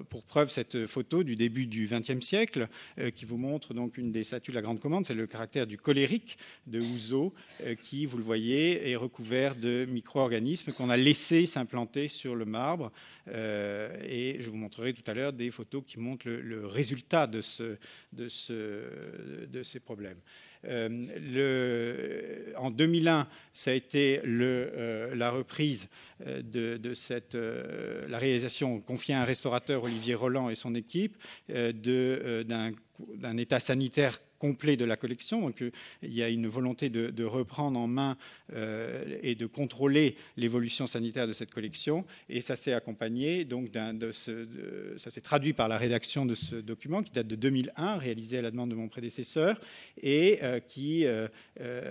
pour 0.09 0.23
preuve, 0.23 0.49
cette 0.49 0.85
photo 0.85 1.23
du 1.23 1.35
début 1.35 1.67
du 1.67 1.87
XXe 1.87 2.25
siècle, 2.25 2.67
qui 3.15 3.25
vous 3.25 3.37
montre 3.37 3.73
donc 3.73 3.97
une 3.97 4.11
des 4.11 4.23
statues 4.23 4.51
de 4.51 4.55
la 4.55 4.61
Grande 4.61 4.79
Commande, 4.79 5.05
c'est 5.05 5.15
le 5.15 5.27
caractère 5.27 5.67
du 5.67 5.77
colérique 5.77 6.37
de 6.65 6.81
Houzeau, 6.81 7.33
qui, 7.81 8.05
vous 8.05 8.17
le 8.17 8.23
voyez, 8.23 8.89
est 8.89 8.95
recouvert 8.95 9.55
de 9.55 9.85
micro-organismes 9.85 10.73
qu'on 10.73 10.89
a 10.89 10.96
laissés 10.97 11.45
s'implanter 11.45 12.07
sur 12.07 12.35
le 12.35 12.45
marbre. 12.45 12.91
et 13.27 14.37
je 14.39 14.49
vous 14.49 14.57
montrerai 14.57 14.93
tout 14.93 15.09
à 15.09 15.13
l'heure 15.13 15.33
des 15.33 15.51
photos 15.51 15.83
qui 15.85 15.99
montrent 15.99 16.27
le, 16.27 16.65
résultat 16.65 17.27
de, 17.27 17.41
ce, 17.41 17.77
de, 18.13 18.29
ce, 18.29 19.45
de 19.47 19.63
ces 19.63 19.79
problèmes. 19.79 20.19
Euh, 20.65 22.53
en 22.57 22.71
2001, 22.71 23.27
ça 23.53 23.71
a 23.71 23.73
été 23.73 24.21
euh, 24.25 25.15
la 25.15 25.31
reprise 25.31 25.89
euh, 26.25 26.41
de, 26.41 26.77
de 26.77 26.93
cette, 26.93 27.35
la 27.35 28.17
réalisation 28.17 28.79
confiée 28.79 29.15
à 29.15 29.21
un 29.21 29.25
restaurateur, 29.25 29.83
Olivier 29.83 30.15
Roland 30.15 30.49
et 30.49 30.55
son 30.55 30.75
équipe, 30.75 31.17
d'un 31.49 33.37
état 33.37 33.59
sanitaire 33.59 34.19
complet 34.37 34.77
de 34.77 34.85
la 34.85 34.97
collection. 34.97 35.41
Donc, 35.41 35.61
euh, 35.61 35.71
il 36.01 36.13
y 36.13 36.23
a 36.23 36.29
une 36.29 36.47
volonté 36.47 36.89
de, 36.89 37.23
reprendre 37.23 37.79
en 37.79 37.87
main 37.87 38.17
euh, 38.53 39.17
et 39.21 39.35
de 39.35 39.45
contrôler 39.45 40.15
l'évolution 40.37 40.87
sanitaire 40.87 41.27
de 41.27 41.33
cette 41.33 41.53
collection. 41.53 42.05
Et 42.29 42.41
ça 42.41 42.55
s'est 42.55 42.73
accompagné, 42.73 43.43
donc, 43.43 43.71
de 43.71 44.11
ça 44.11 45.11
s'est 45.11 45.21
traduit 45.21 45.53
par 45.53 45.67
la 45.67 45.77
rédaction 45.77 46.25
de 46.25 46.35
ce 46.35 46.55
document 46.55 47.03
qui 47.03 47.11
date 47.11 47.27
de 47.27 47.35
2001, 47.35 47.97
réalisé 47.97 48.37
à 48.37 48.41
la 48.41 48.51
demande 48.51 48.69
de 48.69 48.75
mon 48.75 48.87
prédécesseur, 48.87 49.59
et 50.01 50.39
euh, 50.43 50.59
qui 50.59 51.05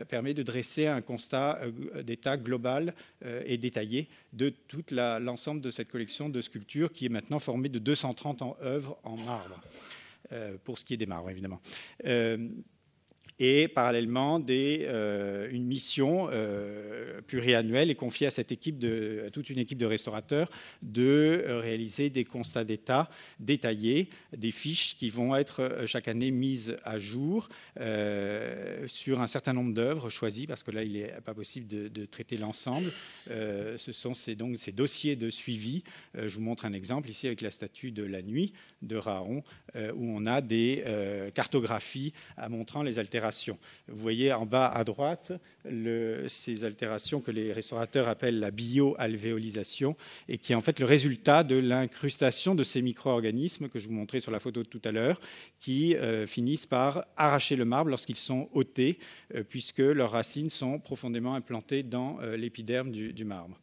permet 0.08 0.34
de 0.34 0.42
dresser 0.42 0.86
un 0.86 1.00
constat 1.00 1.60
d'état 2.02 2.36
global 2.36 2.94
et 3.44 3.58
détaillé 3.58 4.08
de 4.32 4.50
tout 4.68 4.84
l'ensemble 4.90 5.60
de 5.60 5.70
cette 5.70 5.88
collection 5.88 6.28
de 6.28 6.40
sculptures 6.40 6.92
qui 6.92 7.06
est 7.06 7.10
maintenant 7.10 7.38
formée 7.38 7.68
de 7.68 7.78
230 7.78 8.42
œuvres 8.62 8.98
en 9.02 9.16
marbre. 9.16 9.60
Euh, 10.32 10.56
pour 10.62 10.78
ce 10.78 10.84
qui 10.84 10.94
est 10.94 10.96
des 10.96 11.06
marbres, 11.06 11.30
évidemment. 11.30 11.60
Euh, 13.40 13.64
et 13.64 13.68
parallèlement, 13.68 14.42
euh, 14.48 15.48
une 15.50 15.66
mission 15.66 16.28
euh, 16.30 17.20
pluriannuelle 17.26 17.90
est 17.90 17.94
confiée 17.94 18.26
à 18.26 18.30
cette 18.30 18.50
équipe 18.50 18.84
à 19.24 19.30
toute 19.30 19.50
une 19.50 19.58
équipe 19.58 19.78
de 19.78 19.86
restaurateurs 19.86 20.50
de 20.82 21.44
euh, 21.46 21.60
réaliser 21.60 22.10
des 22.10 22.24
constats 22.24 22.64
d'état 22.64 23.10
détaillés, 23.38 24.08
des 24.36 24.50
fiches 24.50 24.96
qui 24.96 25.10
vont 25.10 25.36
être 25.36 25.82
chaque 25.86 26.08
année 26.08 26.30
mises 26.30 26.76
à 26.84 26.98
jour 26.98 27.48
sur 28.86 29.20
un 29.20 29.26
certain 29.26 29.52
nombre 29.52 29.74
d'œuvres 29.74 30.10
choisies, 30.10 30.46
parce 30.46 30.62
que 30.62 30.70
là, 30.70 30.82
il 30.82 30.92
n'est 30.92 31.12
pas 31.24 31.34
possible 31.34 31.66
de, 31.66 32.04
traiter 32.06 32.36
l'ensemble. 32.36 32.90
ce 33.28 33.92
sont 33.92 34.14
ces, 34.14 34.34
donc 34.34 34.56
ces 34.56 34.72
dossiers 34.72 35.16
de 35.16 35.30
suivi. 35.30 35.82
je 36.14 36.34
vous 36.34 36.40
montre 36.40 36.64
un 36.64 36.72
exemple 36.72 37.10
ici 37.10 37.26
avec 37.26 37.40
la 37.40 37.50
statue 37.50 37.90
de 37.90 38.02
la 38.02 38.22
nuit 38.22 38.52
de 38.82 38.96
Raon, 38.96 39.42
où 39.74 40.10
on 40.10 40.24
a 40.26 40.40
des 40.40 40.84
cartographies 41.34 42.12
montrant 42.48 42.82
les 42.82 42.98
altérations 42.98 43.25
vous 43.88 43.98
voyez 43.98 44.32
en 44.32 44.46
bas 44.46 44.68
à 44.68 44.84
droite 44.84 45.32
ces 46.28 46.64
altérations 46.64 47.20
que 47.20 47.30
les 47.30 47.52
restaurateurs 47.52 48.08
appellent 48.08 48.40
la 48.40 48.50
bioalvéolisation 48.50 49.96
et 50.28 50.38
qui 50.38 50.52
est 50.52 50.56
en 50.56 50.60
fait 50.60 50.78
le 50.80 50.86
résultat 50.86 51.44
de 51.44 51.56
l'incrustation 51.56 52.54
de 52.54 52.64
ces 52.64 52.82
micro-organismes 52.82 53.68
que 53.68 53.78
je 53.78 53.88
vous 53.88 53.94
montrais 53.94 54.20
sur 54.20 54.32
la 54.32 54.40
photo 54.40 54.62
tout 54.64 54.80
à 54.84 54.92
l'heure, 54.92 55.20
qui 55.60 55.96
euh, 55.96 56.26
finissent 56.26 56.66
par 56.66 57.06
arracher 57.16 57.56
le 57.56 57.64
marbre 57.64 57.90
lorsqu'ils 57.90 58.16
sont 58.16 58.48
ôtés, 58.52 58.98
euh, 59.34 59.42
puisque 59.42 59.78
leurs 59.78 60.12
racines 60.12 60.50
sont 60.50 60.78
profondément 60.78 61.34
implantées 61.34 61.82
dans 61.82 62.18
euh, 62.20 62.36
l'épiderme 62.36 62.90
du, 62.90 63.24
marbre 63.24 63.58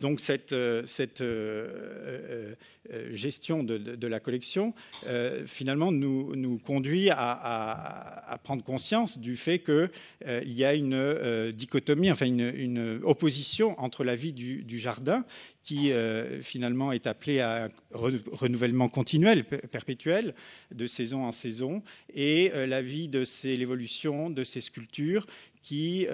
donc 0.00 0.18
cette, 0.18 0.52
euh, 0.52 0.82
euh, 1.20 2.54
euh, 2.92 3.14
gestion 3.14 3.62
de, 3.62 4.06
la 4.08 4.18
collection, 4.18 4.74
finalement, 5.46 5.92
nous, 5.92 6.58
conduit 6.58 7.08
à, 7.10 8.40
prendre 8.42 8.64
conscience 8.64 9.18
du 9.18 9.36
fait 9.36 9.60
qu'il 9.60 10.52
y 10.52 10.64
a 10.64 10.74
une 10.74 11.52
dichotomie, 11.52 12.10
enfin 12.10 12.26
une, 12.26 13.00
opposition 13.04 13.78
entre 13.80 14.02
la 14.02 14.16
vie 14.16 14.32
du, 14.32 14.78
jardin, 14.78 15.24
qui 15.62 15.92
finalement 16.42 16.90
est 16.90 17.06
appelée 17.06 17.38
à 17.40 17.66
un 17.66 17.68
renouvellement 17.92 18.88
continuel, 18.88 19.44
perpétuel, 19.44 20.34
de 20.74 20.86
saison 20.88 21.24
en 21.24 21.32
saison, 21.32 21.82
et 22.12 22.50
la 22.54 22.82
vie 22.82 23.06
de 23.06 23.24
l'évolution 23.44 24.30
de 24.30 24.42
ces 24.42 24.60
sculptures 24.60 25.26
qui 25.62 26.06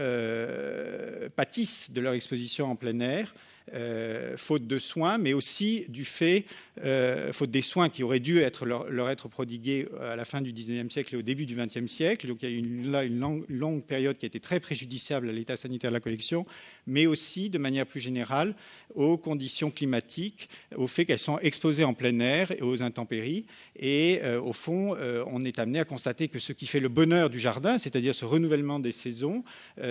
pâtissent 1.36 1.90
de 1.90 2.00
leur 2.00 2.12
exposition 2.12 2.70
en 2.70 2.76
plein 2.76 3.00
air, 3.00 3.34
euh, 3.74 4.36
faute 4.36 4.66
de 4.66 4.78
soins, 4.78 5.16
mais 5.16 5.32
aussi 5.32 5.86
du 5.88 6.04
fait, 6.04 6.44
euh, 6.84 7.32
faute 7.32 7.50
des 7.50 7.62
soins 7.62 7.88
qui 7.88 8.02
auraient 8.02 8.20
dû 8.20 8.38
être 8.38 8.66
leur, 8.66 9.08
être 9.08 9.28
prodigués 9.28 9.88
à 9.98 10.14
la 10.14 10.26
fin 10.26 10.42
du 10.42 10.52
XIXe 10.52 10.92
siècle 10.92 11.14
et 11.14 11.18
au 11.18 11.22
début 11.22 11.46
du 11.46 11.56
XXe 11.56 11.86
siècle. 11.86 12.26
Donc 12.26 12.42
il 12.42 12.50
y 12.50 12.54
a 12.54 12.58
eu 12.58 12.90
là 12.90 13.04
une 13.04 13.18
longue, 13.18 13.44
longue, 13.48 13.82
période 13.82 14.18
qui 14.18 14.26
a 14.26 14.28
été 14.28 14.40
très 14.40 14.60
préjudiciable 14.60 15.26
à 15.30 15.32
l'état 15.32 15.56
sanitaire 15.56 15.90
de 15.90 15.94
la 15.94 16.00
collection, 16.00 16.44
mais 16.86 17.06
aussi 17.06 17.48
de 17.48 17.56
manière 17.56 17.86
plus 17.86 18.00
générale 18.00 18.54
aux 18.94 19.16
conditions 19.16 19.70
climatiques, 19.70 20.50
au 20.76 20.86
fait 20.86 21.06
qu'elles 21.06 21.18
sont 21.18 21.38
exposées 21.38 21.84
en 21.84 21.94
plein 21.94 22.18
air 22.20 22.52
et 22.52 22.60
aux 22.60 22.82
intempéries. 22.82 23.46
Et 23.76 24.20
euh, 24.22 24.38
au 24.38 24.52
fond, 24.52 24.94
on 25.26 25.44
est 25.44 25.58
amené 25.58 25.80
à 25.80 25.84
constater 25.86 26.28
que 26.28 26.38
ce 26.38 26.52
qui 26.52 26.66
fait 26.66 26.80
le 26.80 26.90
bonheur 26.90 27.30
du 27.30 27.40
jardin, 27.40 27.78
c'est-à-dire 27.78 28.14
ce 28.14 28.26
renouvellement 28.26 28.80
des 28.80 28.92
saisons, 28.92 29.44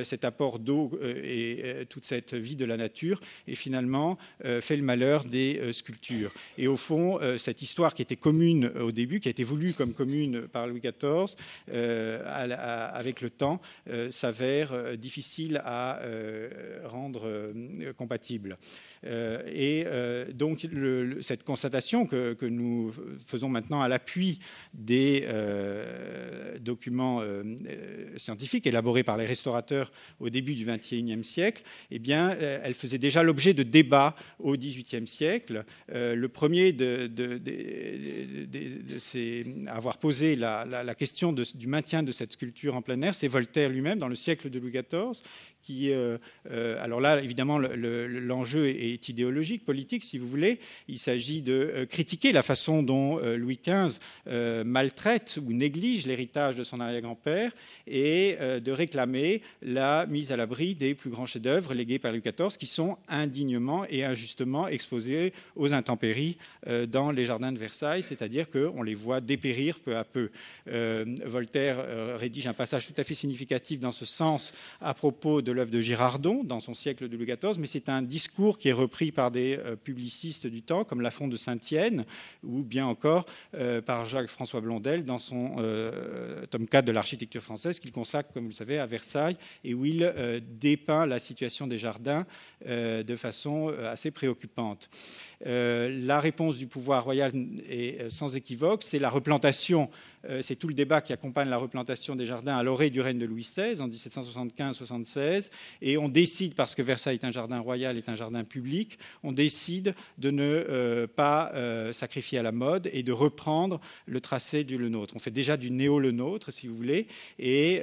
cet 0.03 0.23
apport 0.23 0.59
d'eau 0.59 0.91
et 1.01 1.85
toute 1.89 2.05
cette 2.05 2.35
vie 2.35 2.55
de 2.55 2.65
la 2.65 2.77
nature, 2.77 3.19
est 3.47 3.55
finalement 3.55 3.70
euh, 4.45 4.61
fait 4.61 4.75
le 4.75 4.83
malheur 4.83 5.25
des 5.25 5.59
euh, 5.59 5.73
sculptures. 5.73 6.31
Et 6.57 6.67
au 6.67 6.77
fond, 6.77 7.19
euh, 7.21 7.37
cette 7.37 7.61
histoire 7.61 7.93
qui 7.93 8.01
était 8.01 8.15
commune 8.15 8.71
au 8.79 8.91
début, 8.91 9.19
qui 9.19 9.27
a 9.27 9.31
été 9.31 9.43
voulue 9.43 9.73
comme 9.73 9.93
commune 9.93 10.47
par 10.47 10.67
Louis 10.67 10.81
XIV, 10.81 11.35
avec 11.67 13.21
le 13.21 13.29
temps, 13.29 13.61
s'avère 14.09 14.97
difficile 14.97 15.61
à 15.63 15.99
rendre 16.85 17.51
compatible. 17.97 18.57
et 19.03 19.85
donc, 20.33 20.67
cette 21.21 21.43
constatation 21.43 22.05
que, 22.05 22.33
que, 22.33 22.45
nous 22.45 22.93
faisons 23.25 23.49
maintenant 23.49 23.81
à 23.81 23.87
l'appui 23.87 24.39
des 24.73 25.27
documents 26.59 27.21
scientifiques 28.17 28.67
élaborés 28.67 29.03
par 29.03 29.17
les 29.17 29.25
restaurateurs 29.25 29.91
au 30.19 30.29
début 30.29 30.55
du 30.55 30.65
XXIe 30.65 31.23
siècle, 31.23 31.63
eh 31.91 31.99
bien, 31.99 32.31
elle 32.31 32.73
faisait 32.73 32.97
déjà 32.97 33.23
l'objet 33.23 33.53
de 33.53 33.60
débats 33.63 34.15
au 34.39 34.55
XVIIIe 34.55 35.07
siècle. 35.07 35.65
Euh, 35.91 36.15
le 36.15 36.27
premier 36.29 36.71
de, 36.71 37.07
de, 37.07 37.39
avoir 39.67 39.97
posé 39.97 40.35
la, 40.35 40.95
question 40.95 41.33
du 41.33 41.67
maintien 41.67 42.03
de 42.03 42.11
cette 42.11 42.33
sculpture 42.33 42.75
en 42.75 42.81
plein 42.81 43.01
air, 43.01 43.15
c'est 43.15 43.27
Voltaire 43.27 43.69
lui-même 43.69 43.97
dans 43.97 44.07
le 44.07 44.15
siècle 44.15 44.49
de 44.49 44.59
Louis 44.59 44.71
XIV, 44.71 45.21
euh, 45.69 46.17
euh, 46.49 46.83
alors 46.83 47.01
là, 47.01 47.21
évidemment, 47.21 47.59
l'enjeu 47.59 48.67
est 48.67 49.09
idéologique, 49.09 49.65
politique, 49.65 50.03
si 50.03 50.17
vous 50.17 50.27
voulez. 50.27 50.59
Il 50.87 50.99
s'agit 50.99 51.41
de 51.41 51.87
critiquer 51.89 52.31
la 52.31 52.43
façon 52.43 52.83
dont 52.83 53.17
Louis 53.19 53.59
XV 53.63 53.99
maltraite 54.65 55.39
ou 55.45 55.53
néglige 55.53 56.05
l'héritage 56.05 56.55
de 56.55 56.63
son 56.63 56.79
arrière-grand-père 56.79 57.51
et 57.87 58.37
de 58.39 58.71
réclamer 58.71 59.41
la 59.61 60.05
mise 60.07 60.31
à 60.31 60.37
l'abri 60.37 60.75
des 60.75 60.95
plus 60.95 61.09
grands 61.09 61.25
chefs-d'œuvre 61.25 61.73
légués 61.73 61.99
par 61.99 62.11
Louis 62.11 62.21
XIV, 62.21 62.57
qui 62.57 62.67
sont 62.67 62.97
indignement 63.07 63.85
et 63.89 64.03
injustement 64.03 64.67
exposés 64.67 65.33
aux 65.55 65.73
intempéries 65.73 66.37
dans 66.87 67.11
les 67.11 67.25
jardins 67.25 67.51
de 67.51 67.57
Versailles, 67.57 68.03
c'est-à-dire 68.03 68.49
qu'on 68.49 68.83
les 68.83 68.95
voit 68.95 69.21
dépérir 69.21 69.79
peu 69.79 69.97
à 69.97 70.03
peu. 70.03 70.29
Voltaire 70.67 72.17
rédige 72.17 72.47
un 72.47 72.53
passage 72.53 72.87
tout 72.87 72.93
à 72.97 73.03
fait 73.03 73.15
significatif 73.15 73.79
dans 73.79 73.91
ce 73.91 74.05
sens 74.05 74.53
à 74.79 74.93
propos 74.93 75.41
de 75.41 75.50
de 75.51 75.55
l'œuvre 75.57 75.71
de 75.71 75.81
Girardon 75.81 76.45
dans 76.45 76.61
son 76.61 76.73
siècle 76.73 77.09
de 77.09 77.17
Louis 77.17 77.25
XIV, 77.25 77.59
mais 77.59 77.67
c'est 77.67 77.89
un 77.89 78.01
discours 78.01 78.57
qui 78.57 78.69
est 78.69 78.73
repris 78.73 79.11
par 79.11 79.31
des 79.31 79.57
euh, 79.57 79.75
publicistes 79.75 80.47
du 80.47 80.61
temps, 80.61 80.85
comme 80.85 81.01
Lafont 81.01 81.27
de 81.27 81.35
Saint-Yenne, 81.35 82.05
ou 82.41 82.63
bien 82.63 82.85
encore 82.85 83.25
euh, 83.55 83.81
par 83.81 84.05
Jacques-François 84.05 84.61
Blondel 84.61 85.03
dans 85.03 85.17
son 85.17 85.55
euh, 85.57 86.45
tome 86.45 86.67
4 86.67 86.85
de 86.85 86.93
l'architecture 86.93 87.43
française, 87.43 87.79
qu'il 87.79 87.91
consacre, 87.91 88.31
comme 88.33 88.43
vous 88.43 88.51
le 88.51 88.55
savez, 88.55 88.79
à 88.79 88.85
Versailles, 88.85 89.35
et 89.65 89.73
où 89.73 89.83
il 89.83 90.13
dépeint 90.59 91.05
la 91.05 91.19
situation 91.19 91.67
des 91.67 91.77
jardins 91.77 92.25
de 92.65 93.15
façon 93.15 93.69
assez 93.69 94.11
préoccupante. 94.11 94.89
la 95.43 96.19
réponse 96.19 96.57
du 96.57 96.67
pouvoir 96.67 97.03
royal 97.03 97.31
est 97.67 98.09
sans 98.09 98.35
équivoque, 98.35 98.83
c'est 98.83 98.99
la 98.99 99.09
replantation 99.09 99.89
c'est 100.41 100.55
tout 100.55 100.67
le 100.67 100.73
débat 100.73 101.01
qui 101.01 101.13
accompagne 101.13 101.49
la 101.49 101.57
replantation 101.57 102.15
des 102.15 102.25
jardins 102.25 102.57
à 102.57 102.63
l'orée 102.63 102.89
du 102.89 103.01
règne 103.01 103.17
de 103.17 103.25
Louis 103.25 103.41
XVI 103.43 103.81
en 103.81 103.87
1775-76. 103.87 105.49
Et 105.81 105.97
on 105.97 106.09
décide, 106.09 106.55
parce 106.55 106.75
que 106.75 106.81
Versailles 106.81 107.19
est 107.21 107.25
un 107.25 107.31
jardin 107.31 107.59
royal, 107.59 107.97
est 107.97 108.09
un 108.09 108.15
jardin 108.15 108.43
public, 108.43 108.99
on 109.23 109.31
décide 109.31 109.95
de 110.17 110.31
ne 110.31 111.05
pas 111.05 111.51
sacrifier 111.93 112.39
à 112.39 112.43
la 112.43 112.51
mode 112.51 112.89
et 112.93 113.03
de 113.03 113.11
reprendre 113.11 113.81
le 114.05 114.21
tracé 114.21 114.63
du 114.63 114.77
Le 114.77 114.89
Nôtre. 114.89 115.15
On 115.15 115.19
fait 115.19 115.31
déjà 115.31 115.57
du 115.57 115.71
néo-Le 115.71 116.11
Nôtre, 116.11 116.51
si 116.51 116.67
vous 116.67 116.75
voulez, 116.75 117.07
et 117.39 117.81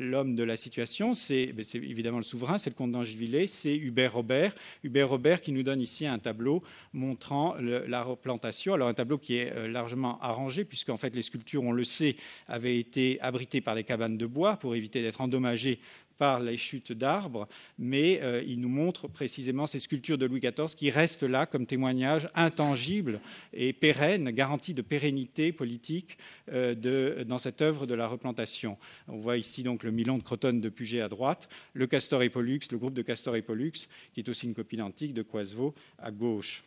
l'homme 0.00 0.34
de 0.34 0.44
la 0.44 0.56
situation, 0.56 1.14
c'est 1.14 1.54
évidemment 1.74 2.18
le 2.18 2.24
souverain, 2.24 2.58
c'est 2.58 2.70
le 2.70 2.76
comte 2.76 2.92
d'Angivillers, 2.92 3.46
c'est 3.46 3.76
Hubert 3.76 4.12
Robert. 4.12 4.54
Hubert 4.84 5.08
Robert 5.08 5.40
qui 5.40 5.52
nous 5.52 5.62
donne 5.62 5.80
ici 5.80 6.06
un 6.06 6.18
tableau 6.18 6.62
montrant 6.92 7.56
la 7.58 8.02
replantation. 8.02 8.74
Alors 8.74 8.88
un 8.88 8.94
tableau 8.94 9.18
qui 9.18 9.36
est 9.36 9.52
euh, 9.52 9.68
largement 9.68 10.18
arrangé, 10.20 10.64
puisqu'en 10.64 10.96
fait 10.96 11.14
les 11.14 11.22
sculptures, 11.22 11.62
on 11.72 11.74
le 11.74 11.84
sait, 11.84 12.16
avaient 12.46 12.78
été 12.78 13.20
abritées 13.20 13.60
par 13.60 13.74
des 13.74 13.84
cabanes 13.84 14.18
de 14.18 14.26
bois 14.26 14.56
pour 14.56 14.74
éviter 14.74 15.02
d'être 15.02 15.20
endommagées 15.20 15.80
par 16.18 16.38
les 16.38 16.56
chutes 16.56 16.92
d'arbres, 16.92 17.48
mais 17.78 18.20
euh, 18.22 18.44
il 18.46 18.60
nous 18.60 18.68
montre 18.68 19.08
précisément 19.08 19.66
ces 19.66 19.80
sculptures 19.80 20.18
de 20.18 20.26
Louis 20.26 20.38
XIV 20.38 20.76
qui 20.76 20.88
restent 20.88 21.24
là 21.24 21.46
comme 21.46 21.66
témoignage 21.66 22.28
intangible 22.36 23.20
et 23.52 23.72
pérenne, 23.72 24.30
garantie 24.30 24.74
de 24.74 24.82
pérennité 24.82 25.52
politique 25.52 26.18
euh, 26.52 27.24
dans 27.24 27.38
cette 27.38 27.60
œuvre 27.60 27.86
de 27.86 27.94
la 27.94 28.06
replantation. 28.06 28.78
On 29.08 29.16
voit 29.16 29.36
ici 29.36 29.64
donc 29.64 29.82
le 29.82 29.90
Milan 29.90 30.18
de 30.18 30.22
Crotonne 30.22 30.60
de 30.60 30.68
Puget 30.68 31.00
à 31.00 31.08
droite, 31.08 31.48
le 31.72 31.88
Castor 31.88 32.22
et 32.22 32.30
Pollux, 32.30 32.60
le 32.70 32.78
groupe 32.78 32.94
de 32.94 33.02
Castor 33.02 33.34
et 33.34 33.42
Pollux, 33.42 33.72
qui 34.12 34.20
est 34.20 34.28
aussi 34.28 34.46
une 34.46 34.54
copie 34.54 34.80
antique 34.80 35.14
de 35.14 35.22
Coisevaux 35.22 35.74
à 35.98 36.12
gauche. 36.12 36.62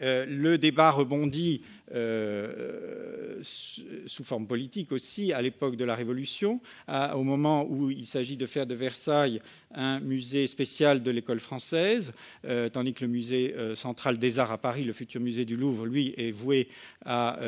Euh, 0.00 0.26
le 0.26 0.58
débat 0.58 0.90
rebondit 0.90 1.62
euh, 1.94 3.40
sous 3.42 4.24
forme 4.24 4.46
politique 4.46 4.92
aussi 4.92 5.32
à 5.32 5.42
l'époque 5.42 5.76
de 5.76 5.84
la 5.84 5.94
Révolution, 5.94 6.60
au 6.88 7.22
moment 7.22 7.66
où 7.68 7.90
il 7.90 8.06
s'agit 8.06 8.36
de 8.36 8.46
faire 8.46 8.66
de 8.66 8.74
Versailles 8.74 9.40
un 9.74 10.00
musée 10.00 10.46
spécial 10.46 11.02
de 11.02 11.10
l'école 11.10 11.40
française, 11.40 12.12
euh, 12.44 12.68
tandis 12.68 12.92
que 12.92 13.04
le 13.04 13.10
musée 13.10 13.54
central 13.74 14.18
des 14.18 14.38
arts 14.38 14.52
à 14.52 14.58
Paris, 14.58 14.84
le 14.84 14.92
futur 14.92 15.20
musée 15.20 15.44
du 15.44 15.56
Louvre, 15.56 15.86
lui, 15.86 16.14
est 16.16 16.30
voué 16.30 16.68
à 17.04 17.38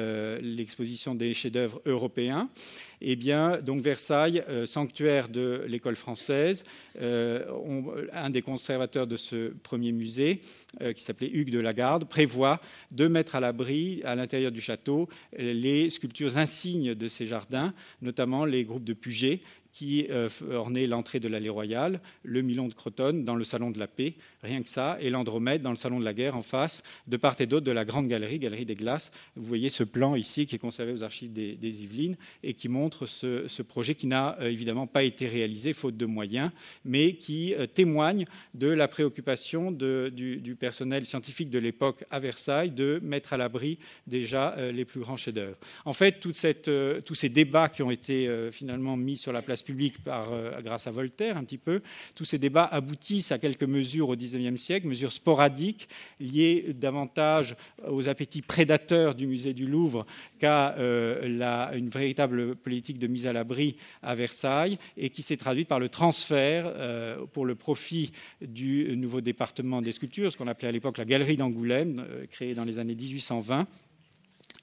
l'exposition 0.40 1.14
des 1.14 1.34
chefs-d'œuvre 1.34 1.80
européens. 1.86 2.48
Eh 3.00 3.16
bien, 3.16 3.60
donc 3.60 3.82
Versailles, 3.82 4.42
sanctuaire 4.64 5.28
de 5.28 5.64
l'école 5.68 5.96
française, 5.96 6.64
un 7.00 8.30
des 8.30 8.42
conservateurs 8.42 9.06
de 9.06 9.16
ce 9.16 9.52
premier 9.62 9.92
musée, 9.92 10.40
qui 10.94 11.02
s'appelait 11.02 11.30
Hugues 11.32 11.50
de 11.50 11.58
Lagarde, 11.60 12.08
prévoit 12.08 12.60
de 12.90 13.06
mettre 13.06 13.34
à 13.34 13.40
l'abri, 13.40 14.00
à 14.04 14.14
l'intérieur 14.34 14.50
du 14.50 14.60
château, 14.60 15.08
les 15.38 15.90
sculptures 15.90 16.38
insignes 16.38 16.96
de 16.96 17.06
ces 17.06 17.24
jardins, 17.24 17.72
notamment 18.02 18.44
les 18.44 18.64
groupes 18.64 18.82
de 18.82 18.92
Puget, 18.92 19.42
qui 19.74 20.06
euh, 20.10 20.28
ornait 20.52 20.86
l'entrée 20.86 21.18
de 21.18 21.26
l'allée 21.26 21.48
royale, 21.48 22.00
le 22.22 22.42
Milon 22.42 22.68
de 22.68 22.74
Crotonne 22.74 23.24
dans 23.24 23.34
le 23.34 23.42
salon 23.42 23.72
de 23.72 23.78
la 23.80 23.88
paix, 23.88 24.14
rien 24.44 24.62
que 24.62 24.68
ça, 24.68 24.96
et 25.00 25.10
l'Andromède 25.10 25.62
dans 25.62 25.70
le 25.70 25.76
salon 25.76 25.98
de 25.98 26.04
la 26.04 26.14
guerre 26.14 26.36
en 26.36 26.42
face, 26.42 26.84
de 27.08 27.16
part 27.16 27.34
et 27.40 27.46
d'autre 27.46 27.66
de 27.66 27.72
la 27.72 27.84
grande 27.84 28.06
galerie, 28.06 28.38
galerie 28.38 28.64
des 28.64 28.76
glaces. 28.76 29.10
Vous 29.34 29.44
voyez 29.44 29.70
ce 29.70 29.82
plan 29.82 30.14
ici 30.14 30.46
qui 30.46 30.54
est 30.54 30.60
conservé 30.60 30.92
aux 30.92 31.02
archives 31.02 31.32
des, 31.32 31.82
Yvelines 31.82 32.16
et 32.44 32.54
qui 32.54 32.68
montre 32.68 33.06
ce, 33.06 33.62
projet 33.62 33.96
qui 33.96 34.06
n'a 34.06 34.38
euh, 34.40 34.48
évidemment 34.48 34.86
pas 34.86 35.02
été 35.02 35.26
réalisé 35.26 35.72
faute 35.72 35.96
de 35.96 36.06
moyens, 36.06 36.52
mais 36.84 37.14
qui 37.14 37.52
euh, 37.54 37.66
témoigne 37.66 38.26
de 38.54 38.68
la 38.68 38.86
préoccupation 38.86 39.72
du, 39.72 40.56
personnel 40.60 41.04
scientifique 41.04 41.50
de 41.50 41.58
l'époque 41.58 42.04
à 42.12 42.20
Versailles 42.20 42.70
de 42.70 43.00
mettre 43.02 43.32
à 43.32 43.36
l'abri 43.36 43.78
déjà 44.06 44.54
les 44.70 44.84
plus 44.84 45.00
grands 45.00 45.16
chefs-d'œuvre. 45.16 45.56
En 45.84 45.92
fait, 45.92 46.20
toute 46.20 46.34
tous 47.04 47.14
ces 47.14 47.28
débats 47.28 47.68
qui 47.68 47.82
ont 47.82 47.90
été 47.90 48.28
finalement 48.52 48.96
mis 48.96 49.16
sur 49.16 49.32
la 49.32 49.42
place 49.42 49.63
public 49.64 50.02
par, 50.02 50.32
euh, 50.32 50.60
grâce 50.62 50.86
à 50.86 50.90
Voltaire 50.90 51.36
un 51.36 51.44
petit 51.44 51.58
peu. 51.58 51.80
Tous 52.14 52.24
ces 52.24 52.38
débats 52.38 52.64
aboutissent 52.64 53.32
à 53.32 53.38
quelques 53.38 53.64
mesures 53.64 54.08
au 54.08 54.16
XIXe 54.16 54.60
siècle, 54.60 54.86
mesures 54.86 55.12
sporadiques 55.12 55.88
liées 56.20 56.66
davantage 56.74 57.56
aux 57.88 58.08
appétits 58.08 58.42
prédateurs 58.42 59.14
du 59.14 59.26
musée 59.26 59.54
du 59.54 59.66
Louvre 59.66 60.06
qu'à 60.38 60.76
euh, 60.78 61.72
une 61.74 61.88
véritable 61.88 62.54
politique 62.56 62.98
de 62.98 63.06
mise 63.06 63.26
à 63.26 63.32
l'abri 63.32 63.76
à 64.02 64.14
Versailles 64.14 64.78
et 64.96 65.10
qui 65.10 65.22
s'est 65.22 65.36
traduite 65.36 65.68
par 65.68 65.80
le 65.80 65.88
transfert 65.88 66.64
euh, 66.66 67.24
pour 67.32 67.46
le 67.46 67.54
profit 67.54 68.12
du 68.40 68.96
nouveau 68.96 69.20
département 69.20 69.82
des 69.82 69.92
sculptures, 69.92 70.30
ce 70.32 70.36
qu'on 70.36 70.46
appelait 70.46 70.68
à 70.68 70.72
l'époque 70.72 70.98
la 70.98 71.04
Galerie 71.04 71.36
d'Angoulême, 71.36 72.04
créée 72.30 72.54
dans 72.54 72.64
les 72.64 72.78
années 72.78 72.94
1820 72.94 73.66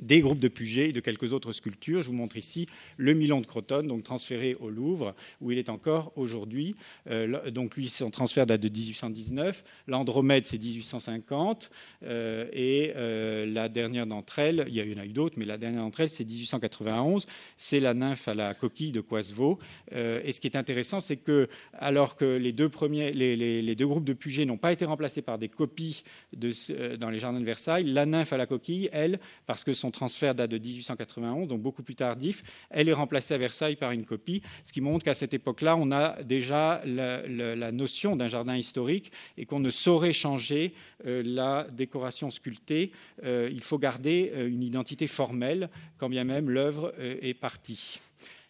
des 0.02 0.22
groupes 0.22 0.40
de 0.40 0.48
Puget 0.48 0.90
et 0.90 0.92
de 0.92 1.00
quelques 1.00 1.34
autres 1.34 1.54
sculptures. 1.54 2.04
Je 2.04 2.08
vous 2.08 2.16
montre 2.16 2.38
ici 2.38 2.68
le 2.98 3.14
Milan 3.14 3.42
de 3.42 3.46
Crotonne, 3.46 3.88
donc 3.88 4.04
transféré 4.04 4.56
au 4.60 4.70
Louvre, 4.70 5.16
où 5.40 5.52
il 5.52 5.58
est 5.58 5.70
encore 5.70 6.12
aujourd'hui. 6.16 6.76
Euh, 7.10 7.52
donc 7.52 7.76
lui, 7.76 7.90
son 7.90 8.10
transfert 8.10 8.46
date 8.46 8.62
de 8.62 8.70
1819. 8.70 9.64
L'Andromède, 9.88 10.46
c'est 10.46 10.58
1850. 10.58 11.70
Euh, 12.04 12.48
et 12.52 12.94
euh, 12.96 13.46
la 13.46 13.70
dernière 13.70 14.08
d'entre 14.08 14.40
elles, 14.40 14.66
il 14.68 14.76
y 14.76 14.94
en 14.94 15.02
a 15.02 15.06
eu 15.06 15.14
d'autres, 15.14 15.38
mais 15.38 15.46
la 15.46 15.58
dernière 15.58 15.82
d'entre 15.82 16.02
elles, 16.02 16.10
c'est 16.10 16.26
1891. 16.26 17.26
C'est 17.58 17.80
la 17.80 17.94
nymphe 17.94 18.28
à 18.28 18.34
la 18.34 18.54
coquille 18.54 18.92
de 18.92 19.02
Coisevaux. 19.02 19.60
et 19.92 20.32
ce 20.32 20.40
qui 20.40 20.48
est 20.48 20.56
intéressant, 20.56 21.02
c'est 21.02 21.18
que 21.18 21.48
alors 21.74 22.16
que 22.16 22.26
les 22.26 22.52
deux, 22.52 22.70
premiers, 22.70 23.12
les, 23.12 23.76
deux 23.76 23.88
groupes 23.88 24.06
de 24.06 24.14
Puget 24.14 24.46
n'ont 24.46 24.58
pas 24.58 24.72
été 24.72 24.86
remplacés 24.86 25.22
par 25.22 25.38
des 25.38 25.50
copies 25.50 26.04
dans 26.34 27.10
les 27.10 27.20
jardins 27.20 27.40
de 27.40 27.46
Versailles, 27.46 27.84
la 27.86 28.06
nymphe 28.06 28.34
à 28.34 28.38
la 28.38 28.46
coquille, 28.46 28.90
elle, 28.92 29.20
parce 29.46 29.64
que 29.64 29.74
son 29.74 29.91
transfert 29.92 30.36
date 30.36 30.52
de 30.52 30.58
1891, 30.58 31.48
donc 31.48 31.62
beaucoup 31.62 31.84
plus 31.84 31.96
tardif. 31.96 32.44
Elle 32.70 32.90
est 32.90 32.94
remplacée 32.94 33.34
à 33.34 33.38
Versailles 33.38 33.76
par 33.76 33.92
une 33.92 34.06
copie, 34.06 34.42
ce 34.64 34.74
qui 34.74 34.82
montre 34.82 35.06
qu'à 35.06 35.16
cette 35.16 35.34
époque-là, 35.34 35.76
on 35.76 35.92
a 35.92 36.22
déjà 36.24 36.82
la, 36.86 37.72
notion 37.72 38.16
d'un 38.16 38.28
jardin 38.28 38.56
historique 38.56 39.12
et 39.38 39.46
qu'on 39.46 39.60
ne 39.60 39.72
saurait 39.72 40.14
changer 40.14 40.74
euh, 41.06 41.24
la 41.26 41.68
décoration 41.72 42.32
sculptée. 42.32 42.92
Euh, 43.24 43.50
il 43.52 43.62
faut 43.62 43.78
garder 43.78 44.32
euh, 44.34 44.48
une 44.48 44.64
identité 44.64 45.08
formelle, 45.08 45.70
quand 45.98 46.10
bien 46.10 46.24
même 46.24 46.50
l'œuvre 46.50 46.94
est 47.00 47.34
partie. 47.34 48.00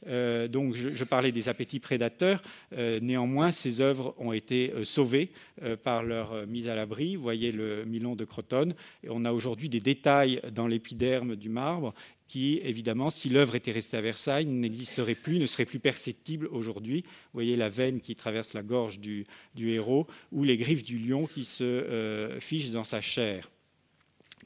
Euh, 0.08 0.48
donc 0.48 0.74
je, 0.74 1.04
parlais 1.04 1.32
des 1.32 1.50
appétits 1.50 1.80
prédateurs. 1.80 2.42
Euh, 2.74 3.00
néanmoins, 3.02 3.52
ces 3.52 3.82
œuvres 3.82 4.16
ont 4.18 4.34
été 4.34 4.72
euh, 4.72 4.84
sauvées 4.84 5.30
par 5.84 6.04
leur 6.04 6.48
mise 6.48 6.68
à 6.68 6.76
l'abri. 6.76 7.16
Vous 7.16 7.22
voyez 7.22 7.52
le 7.52 7.86
Milon 7.86 8.16
de 8.16 8.26
Crotonne. 8.26 8.74
Et 9.04 9.10
on 9.10 9.26
a 9.26 9.32
aujourd'hui 9.32 9.70
des 9.70 9.80
détails 9.80 10.42
dans 10.52 10.68
l'épiderme 10.68 11.36
du 11.36 11.50
marbre 11.50 11.94
qui, 12.28 12.62
évidemment, 12.64 13.10
si 13.10 13.30
l'œuvre 13.30 13.56
était 13.56 13.72
restée 13.72 13.98
à 13.98 14.02
Versailles, 14.02 14.46
n'existerait 14.46 15.16
plus, 15.16 15.38
ne 15.38 15.46
serait 15.46 15.66
plus 15.66 15.80
perceptible 15.80 16.48
aujourd'hui. 16.48 17.02
Vous 17.04 17.34
voyez 17.34 17.58
la 17.58 17.70
veine 17.70 18.00
qui 18.00 18.16
traverse 18.16 18.54
la 18.54 18.64
gorge 18.64 19.00
du 19.00 19.26
héros 19.56 20.08
ou 20.32 20.44
les 20.44 20.58
griffes 20.58 20.84
du 20.84 20.98
lion 20.98 21.28
qui 21.28 21.44
se 21.46 22.38
fichent 22.40 22.72
dans 22.72 22.86
sa 22.86 23.02
chair 23.02 23.50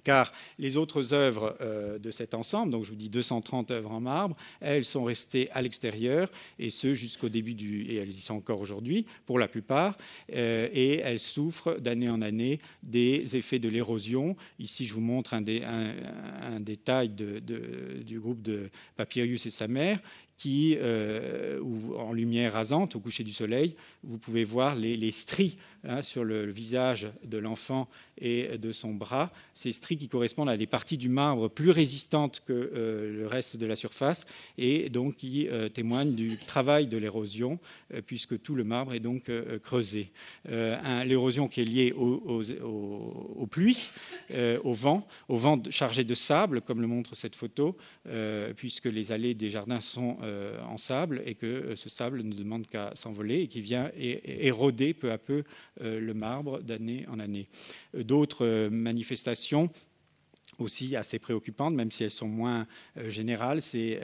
car 0.04 0.34
les 0.60 0.78
autres 0.78 1.14
œuvres 1.14 1.56
euh, 1.62 1.98
de 1.98 2.12
cet 2.12 2.34
ensemble, 2.34 2.72
donc 2.72 2.84
je 2.84 2.90
vous 2.90 2.96
dis 2.96 3.10
230 3.10 3.72
œuvres 3.72 3.92
en 3.92 4.00
marbre, 4.00 4.36
elles 4.62 4.86
sont 4.86 5.04
restées 5.04 5.50
à 5.52 5.62
l'extérieur, 5.62 6.30
et 6.60 6.70
ce 6.70 6.94
jusqu'au 6.94 7.30
début 7.30 7.54
du... 7.54 7.84
et 7.84 7.96
elles 7.98 8.10
y 8.10 8.22
sont 8.22 8.36
encore 8.36 8.60
aujourd'hui, 8.60 9.06
pour 9.26 9.40
la 9.40 9.48
plupart, 9.48 9.98
euh, 10.34 10.70
et 10.74 10.98
elles 10.98 11.20
souffrent 11.20 11.80
d'année 11.80 12.10
en 12.10 12.22
année 12.22 12.60
des 12.84 13.36
effets 13.36 13.60
de 13.60 13.70
l'érosion. 13.70 14.36
Ici, 14.60 14.86
je 14.86 14.94
vous 14.94 15.02
montre 15.02 15.34
un, 15.34 15.42
détail 16.60 17.10
du 17.10 18.20
groupe 18.20 18.42
de 18.42 18.70
Papyrus 18.96 19.46
et 19.46 19.50
sa 19.50 19.68
mère, 19.68 20.00
qui, 20.38 20.78
euh, 20.80 21.62
en 21.98 22.12
lumière 22.12 22.54
rasante, 22.54 22.96
au 22.96 23.00
coucher 23.00 23.24
du 23.24 23.32
soleil, 23.32 23.76
vous 24.04 24.18
pouvez 24.18 24.44
voir 24.44 24.76
les, 24.76 25.12
stries 25.12 25.56
hein, 25.88 26.02
sur 26.02 26.24
le, 26.24 26.46
visage 26.46 27.08
de 27.24 27.38
l'enfant 27.38 27.88
et 28.18 28.58
de 28.58 28.72
son 28.72 28.94
bras, 28.94 29.32
ces 29.54 29.72
stries 29.72 29.98
qui 29.98 30.08
correspondent 30.08 30.50
à 30.50 30.58
des 30.58 30.68
parties 30.68 30.98
du 30.98 31.10
marbre 31.10 31.50
plus 31.50 31.72
résistantes 31.72 32.42
que 32.46 32.54
euh, 32.54 33.22
le 33.22 33.28
reste 33.28 33.58
de 33.58 33.66
la 33.66 33.76
surface 33.76 34.26
et 34.58 34.90
donc 34.90 35.16
qui 35.16 35.48
euh, 35.48 35.70
témoignent 35.70 36.14
du 36.14 36.38
travail 36.38 36.88
de 36.88 36.98
l'érosion, 36.98 37.60
puisque 38.06 38.42
tout 38.42 38.56
le 38.56 38.64
marbre 38.64 38.94
est 38.94 39.00
donc 39.00 39.32
creusé. 39.64 40.12
L'érosion 40.46 41.48
qui 41.48 41.62
est 41.62 41.66
liée 41.66 41.94
aux, 41.94 43.48
pluies, 43.50 43.90
au 44.64 44.74
vent, 44.74 45.08
au 45.28 45.38
vent 45.38 45.62
chargé 45.70 46.04
de 46.04 46.16
sable, 46.16 46.62
comme 46.62 46.82
le 46.82 46.88
montre 46.88 47.16
cette 47.16 47.36
photo, 47.36 47.76
puisque 48.56 48.86
les 48.86 49.12
allées 49.12 49.34
des 49.34 49.50
jardins 49.50 49.80
sont 49.80 50.18
euh, 50.24 50.62
en 50.64 50.78
sable 50.78 51.22
et 51.26 51.36
que 51.36 51.46
euh, 51.46 51.76
ce 51.76 51.90
sable 51.90 52.22
ne 52.22 52.34
demande 52.34 52.68
qu'à 52.68 52.92
s'envoler 52.96 53.42
et 53.42 53.48
qui 53.48 53.62
vient 53.62 53.92
éroder 53.96 54.94
peu 54.94 55.12
à 55.12 55.18
peu 55.18 55.44
euh, 55.75 55.75
le 55.80 56.14
marbre 56.14 56.62
d'année 56.62 57.06
en 57.10 57.20
année. 57.20 57.48
D'autres 57.94 58.70
manifestations 58.70 59.70
aussi 60.60 60.96
assez 60.96 61.20
préoccupantes, 61.20 61.74
même 61.74 61.92
si 61.92 62.04
elles 62.04 62.12
sont 62.12 62.28
moins 62.28 62.66
générales. 63.08 63.62
C'est, 63.62 64.00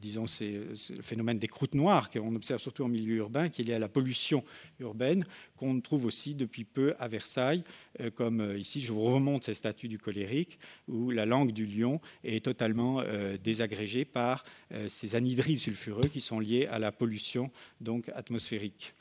disons, 0.00 0.26
c'est, 0.26 0.52
le 0.52 1.02
phénomène 1.02 1.38
des 1.38 1.48
croûtes 1.48 1.74
noires 1.74 2.10
qu'on 2.10 2.34
observe 2.34 2.60
surtout 2.60 2.84
en 2.84 2.88
milieu 2.88 3.16
urbain, 3.16 3.48
qui 3.48 3.62
est 3.62 3.64
lié 3.64 3.74
à 3.74 3.78
la 3.78 3.88
pollution 3.88 4.44
urbaine, 4.78 5.24
qu'on 5.56 5.80
trouve 5.80 6.04
aussi 6.04 6.34
depuis 6.34 6.64
peu 6.64 6.94
à 6.98 7.08
Versailles, 7.08 7.62
euh, 8.00 8.10
comme 8.10 8.40
euh, 8.40 8.58
ici, 8.58 8.80
je 8.80 8.92
vous 8.92 9.00
remonte 9.02 9.44
ces 9.44 9.54
statues 9.54 9.88
du 9.88 9.98
colérique, 9.98 10.58
où 10.88 11.10
la 11.10 11.26
langue 11.26 11.52
du 11.52 11.66
lion 11.66 12.00
est 12.24 12.44
totalement 12.44 13.00
euh, 13.00 13.36
désagrégée 13.42 14.04
par 14.04 14.44
ces 14.88 15.14
anhydrides 15.14 15.58
sulfureux 15.58 16.08
qui 16.12 16.20
sont 16.20 16.40
liés 16.40 16.66
à 16.66 16.78
la 16.78 16.90
pollution 16.90 17.50
donc, 17.80 18.08
atmosphérique. 18.14 18.94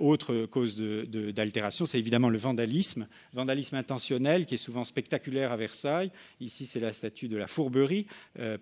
autre 0.00 0.46
cause 0.46 0.76
d'altération, 0.76 1.86
c'est 1.86 1.98
évidemment 1.98 2.28
le 2.28 2.38
vandalisme, 2.38 3.06
vandalisme 3.32 3.76
intentionnel 3.76 4.44
qui 4.44 4.54
est 4.54 4.58
souvent 4.58 4.84
spectaculaire 4.84 5.52
à 5.52 5.56
Versailles. 5.56 6.10
Ici, 6.40 6.66
c'est 6.66 6.80
la 6.80 6.92
statue 6.92 7.28
de 7.28 7.36
la 7.36 7.46
Fourberie, 7.46 8.06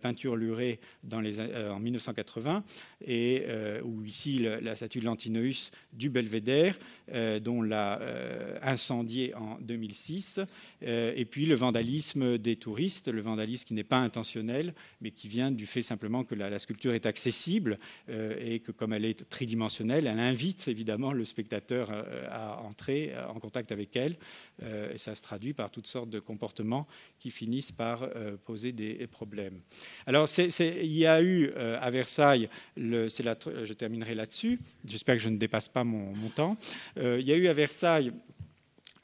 peinture 0.01 0.37
lurée 0.37 0.79
en 1.11 1.81
1980, 1.81 2.65
et 3.07 3.47
ou 3.83 4.05
ici 4.05 4.41
la, 4.41 4.77
statue 4.77 5.01
de 5.01 5.07
l'Antinoïs 5.07 5.71
du 5.93 6.11
Belvédère, 6.11 6.79
dont 7.41 7.63
l'a 7.63 8.01
incendié 8.63 9.35
en 9.35 9.59
2006. 9.61 10.41
Euh, 10.83 11.13
et 11.17 11.25
puis 11.25 11.47
le 11.47 11.55
vandalisme 11.55 12.39
des 12.39 12.57
touristes, 12.57 13.09
le 13.09 13.21
vandalisme 13.21 13.65
qui 13.65 13.75
n'est 13.75 13.85
pas 13.85 13.99
intentionnel, 13.99 14.75
mais 15.01 15.11
qui 15.11 15.29
vient 15.29 15.51
du 15.51 15.67
fait 15.67 15.83
simplement 15.83 16.25
que 16.25 16.35
la, 16.35 16.59
sculpture 16.59 16.93
est 16.93 17.07
accessible 17.07 17.79
euh, 18.09 18.37
et 18.41 18.61
que 18.61 18.73
comme 18.73 18.93
elle 18.93 19.05
est 19.05 19.29
tridimensionnelle, 19.29 20.07
elle 20.07 20.19
invite 20.19 20.69
évidemment 20.69 21.13
le 21.13 21.25
spectateur 21.25 21.91
euh, 21.91 22.27
à 22.31 22.61
entrer 22.63 23.13
en 23.29 23.39
contact 23.41 23.73
avec 23.73 23.97
elle. 23.97 24.17
et 24.63 24.99
ça 24.99 25.15
se 25.15 25.23
traduit 25.23 25.53
par 25.53 25.71
toutes 25.71 25.87
sortes 25.87 26.11
de 26.11 26.21
comportements 26.21 26.87
qui 27.19 27.31
finissent 27.31 27.73
par 27.73 28.09
poser 28.45 28.73
des 28.73 29.07
problèmes. 29.07 29.61
Alors 30.07 30.29
il 30.39 30.97
y 30.97 31.07
a 31.07 31.23
eu 31.23 31.53
à 31.53 31.91
Versailles, 31.91 32.49
je 32.77 33.73
terminerai 33.73 34.15
là-dessus, 34.15 34.59
j'espère 34.85 35.17
que 35.17 35.23
je 35.23 35.29
ne 35.29 35.37
dépasse 35.37 35.69
pas 35.69 35.85
mon 35.85 36.29
temps, 36.35 36.57
il 37.19 37.27
y 37.27 37.33
a 37.33 37.37
eu 37.37 37.47
à 37.49 37.53
Versailles 37.53 38.13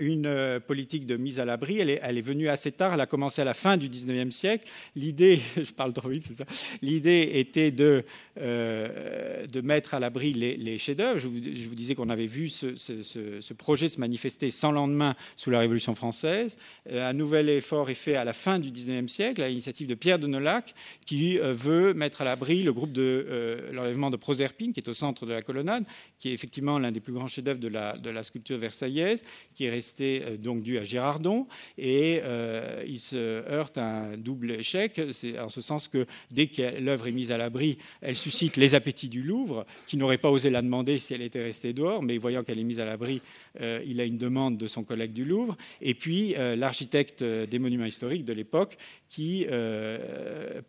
une 0.03 0.27
euh, 0.27 0.61
politique 0.61 1.07
de 1.07 1.17
mise 1.17 1.41
à 1.41 1.45
l'abri. 1.45 1.79
Elle 1.79 1.91
est, 1.91 2.23
venue 2.23 2.49
assez 2.49 2.73
tard, 2.73 2.95
elle 2.95 3.01
a 3.01 3.07
commencé 3.07 3.41
à 3.41 3.45
la 3.45 3.55
fin 3.55 3.77
du 3.77 3.89
19e 3.89 4.31
siècle. 4.31 4.69
L'idée, 4.97 5.41
je 5.57 5.73
parle 5.73 5.93
trop 5.93 6.09
vite, 6.09 6.25
c'est 6.27 6.35
ça. 6.35 6.45
L'idée 6.83 7.31
était 7.35 7.71
de, 7.71 8.05
euh, 8.41 9.47
mettre 9.63 9.95
à 9.95 10.01
l'abri 10.01 10.33
les, 10.33 10.79
chefs-d'œuvre. 10.79 11.19
Je, 11.19 11.29
vous 11.29 11.75
disais 11.75 11.95
qu'on 11.95 12.09
avait 12.09 12.27
vu 12.27 12.49
ce, 12.49 13.53
projet 13.53 13.89
se 13.89 14.01
manifester 14.01 14.51
sans 14.51 14.73
lendemain 14.73 15.15
sous 15.37 15.51
la 15.51 15.61
Révolution 15.61 15.95
française. 15.95 16.59
Euh, 16.91 17.09
un 17.09 17.13
nouvel 17.13 17.49
effort 17.49 17.91
est 17.91 17.95
fait 17.95 18.17
à 18.17 18.25
la 18.25 18.33
fin 18.33 18.59
du 18.59 18.71
19e 18.71 19.09
siècle 19.09 19.43
à 19.43 19.49
l'initiative 19.49 19.87
de 19.87 19.95
Pierre 19.95 20.19
de 20.19 20.27
Nolac, 20.27 20.75
qui 21.07 21.39
veut 21.39 21.95
mettre 21.95 22.23
à 22.23 22.25
l'abri 22.25 22.63
le 22.63 22.73
groupe 22.73 22.93
de 22.93 23.69
l'enlèvement 23.73 24.11
de 24.11 24.17
Proserpine, 24.17 24.73
qui 24.73 24.81
est 24.81 24.89
au 24.89 24.95
centre 24.95 25.27
de 25.27 25.33
la 25.33 25.43
colonnade, 25.43 25.85
qui 26.19 26.31
est 26.31 26.33
effectivement 26.33 26.79
l'un 26.79 26.91
des 26.91 27.01
plus 27.01 27.13
grands 27.13 27.29
chefs-d'œuvre 27.29 27.61
de 27.61 27.69
la, 27.69 27.97
de 27.97 28.11
la 28.11 28.23
sculpture 28.23 28.59
versaillaise, 28.59 29.23
qui 29.55 29.67
est 29.67 29.71
resté 29.71 29.92
euh, 30.01 30.37
donc 30.37 30.63
dû 30.63 30.79
à 30.79 30.85
Girardon, 30.85 31.47
et 31.79 32.21
euh, 32.23 32.83
il 32.87 32.99
se 32.99 33.17
heurte 33.17 33.79
à 33.79 33.85
un 33.85 34.17
double 34.17 34.53
échec, 34.53 35.01
c'est 35.11 35.39
en 35.39 35.49
ce 35.49 35.61
sens 35.61 35.89
que 35.89 36.07
dès 36.31 36.47
que 36.47 36.81
l'œuvre 36.81 37.07
est 37.09 37.13
mise 37.13 37.33
à 37.33 37.39
l'abri, 37.39 37.79
elle 38.01 38.17
suscite 38.17 38.57
les 38.57 38.75
appétits 38.75 39.09
du 39.09 39.23
Louvre, 39.23 39.67
qui 39.87 39.97
n'aurait 39.97 40.19
pas 40.19 40.31
osé 40.31 40.51
la 40.51 40.63
demander 40.63 40.99
si 40.99 41.15
elle 41.15 41.23
était 41.23 41.43
restée 41.43 41.73
dehors, 41.73 42.03
mais 42.03 42.19
voyant 42.19 42.43
qu'elle 42.43 42.59
est 42.59 42.65
mise 42.65 42.81
à 42.81 42.85
l'abri, 42.85 43.23
euh, 43.61 43.83
il 43.87 44.01
a 44.01 44.05
une 44.05 44.19
demande 44.19 44.57
de 44.57 44.67
son 44.67 44.85
collègue 44.85 45.13
du 45.13 45.25
Louvre, 45.25 45.57
et 45.81 45.95
puis 45.95 46.35
l'architecte 46.57 47.23
des 47.23 47.59
monuments 47.59 47.85
historiques 47.85 48.25
de 48.25 48.33
l'époque, 48.33 48.77
qui 49.13 49.47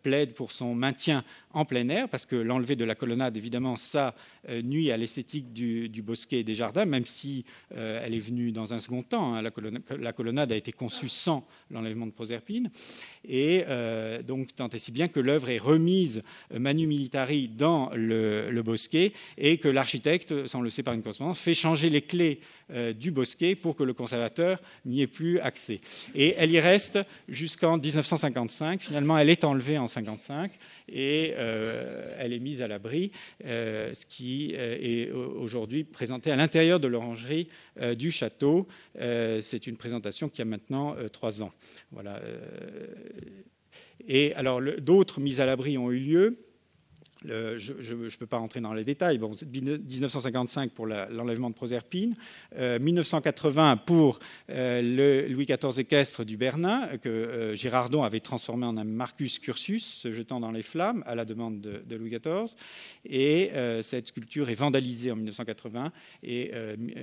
plaide 0.02 0.34
pour 0.34 0.52
son 0.52 0.74
maintien 0.74 1.24
en 1.52 1.64
plein 1.64 1.88
air, 1.88 2.08
parce 2.08 2.26
que 2.26 2.36
l'enlever 2.36 2.76
de 2.76 2.84
la 2.84 2.94
colonnade, 2.94 3.36
évidemment, 3.36 3.76
ça 3.76 4.14
nuit 4.62 4.90
à 4.90 4.96
l'esthétique 4.96 5.52
du, 5.52 6.02
bosquet 6.02 6.40
et 6.40 6.44
des 6.44 6.54
jardins, 6.54 6.84
même 6.84 7.06
si 7.06 7.44
elle 7.74 8.14
est 8.14 8.18
venue 8.18 8.52
dans 8.52 8.74
un 8.74 8.78
second 8.78 9.02
temps 9.02 9.24
Hein. 9.34 9.42
La, 9.98 10.12
colonnade, 10.12 10.52
a 10.52 10.56
été 10.56 10.72
conçue 10.72 11.08
sans 11.08 11.46
l'enlèvement 11.70 12.06
de 12.06 12.12
Proserpine. 12.12 12.70
Et 13.26 13.64
euh, 13.68 14.22
donc, 14.22 14.54
tant 14.54 14.68
et 14.68 14.78
si 14.78 14.92
bien 14.92 15.08
que 15.08 15.20
l'œuvre 15.20 15.50
est 15.50 15.58
remise 15.58 16.22
euh, 16.52 16.58
manu 16.58 16.86
militari 16.86 17.48
dans 17.48 17.90
le, 17.94 18.62
bosquet 18.64 19.12
et 19.36 19.58
que 19.58 19.68
l'architecte, 19.68 20.46
sans 20.46 20.60
le 20.60 20.70
sait 20.70 20.82
par 20.82 20.94
une 20.94 21.02
correspondance, 21.02 21.38
fait 21.38 21.54
changer 21.54 21.90
les 21.90 22.02
clés 22.02 22.40
euh, 22.63 22.63
du 22.70 23.10
bosquet 23.10 23.54
pour 23.54 23.76
que 23.76 23.82
le 23.82 23.92
conservateur 23.92 24.60
n'y 24.84 25.02
ait 25.02 25.06
plus 25.06 25.38
accès. 25.40 25.80
Et 26.14 26.34
elle 26.38 26.50
y 26.50 26.60
reste 26.60 26.98
jusqu'en 27.28 27.78
1955. 27.78 28.80
Finalement, 28.80 29.18
elle 29.18 29.30
est 29.30 29.44
enlevée 29.44 29.78
en 29.78 29.84
1955 29.84 30.50
et 30.88 31.34
euh, 31.36 32.14
elle 32.18 32.32
est 32.32 32.38
mise 32.38 32.62
à 32.62 32.68
l'abri, 32.68 33.10
euh, 33.44 33.92
ce 33.94 34.04
qui 34.06 34.54
euh, 34.54 34.76
est 34.80 35.10
aujourd'hui 35.10 35.84
présenté 35.84 36.30
à 36.30 36.36
l'intérieur 36.36 36.80
de 36.80 36.88
l'orangerie 36.88 37.48
du 37.96 38.10
château. 38.10 38.68
C'est 38.94 39.66
une 39.66 39.76
présentation 39.76 40.28
qui 40.28 40.42
a 40.42 40.44
maintenant 40.44 40.94
trois 41.12 41.42
ans. 41.42 41.50
Voilà. 41.90 42.20
Et 44.06 44.32
alors, 44.34 44.60
d'autres 44.78 45.20
mises 45.20 45.40
à 45.40 45.46
l'abri 45.46 45.76
ont 45.76 45.90
eu 45.90 45.98
lieu 45.98 46.38
je 47.24 47.94
ne 47.94 48.16
peux 48.16 48.26
pas 48.26 48.38
rentrer 48.38 48.60
dans 48.60 48.74
les 48.74 48.84
détails. 48.84 49.18
Bon, 49.18 49.30
1955 49.30 50.70
pour 50.72 50.86
l'enlèvement 50.86 51.50
de 51.50 51.54
Proserpine, 51.54 52.14
1980 52.56 53.72
euh, 53.72 53.76
pour 53.84 54.18
euh, 54.50 54.82
le 54.82 55.32
Louis 55.32 55.46
XIV 55.46 55.78
équestre 55.78 56.24
du 56.24 56.36
Bernin, 56.36 56.98
que 56.98 57.08
euh, 57.08 57.54
Girardon 57.54 58.02
avait 58.02 58.20
transformé 58.20 58.66
en 58.66 58.76
un 58.76 58.84
Marcus 58.84 59.38
Cursus, 59.38 59.84
se 59.84 60.10
jetant 60.12 60.40
dans 60.40 60.50
les 60.50 60.62
flammes 60.62 61.02
à 61.06 61.14
la 61.14 61.24
demande 61.24 61.60
de, 61.60 61.96
Louis 61.96 62.10
XIV. 62.10 62.54
Et 63.04 63.50
cette 63.82 64.08
sculpture 64.08 64.50
est 64.50 64.54
vandalisée 64.54 65.12
en 65.12 65.16
1980 65.16 65.92
et 66.24 66.50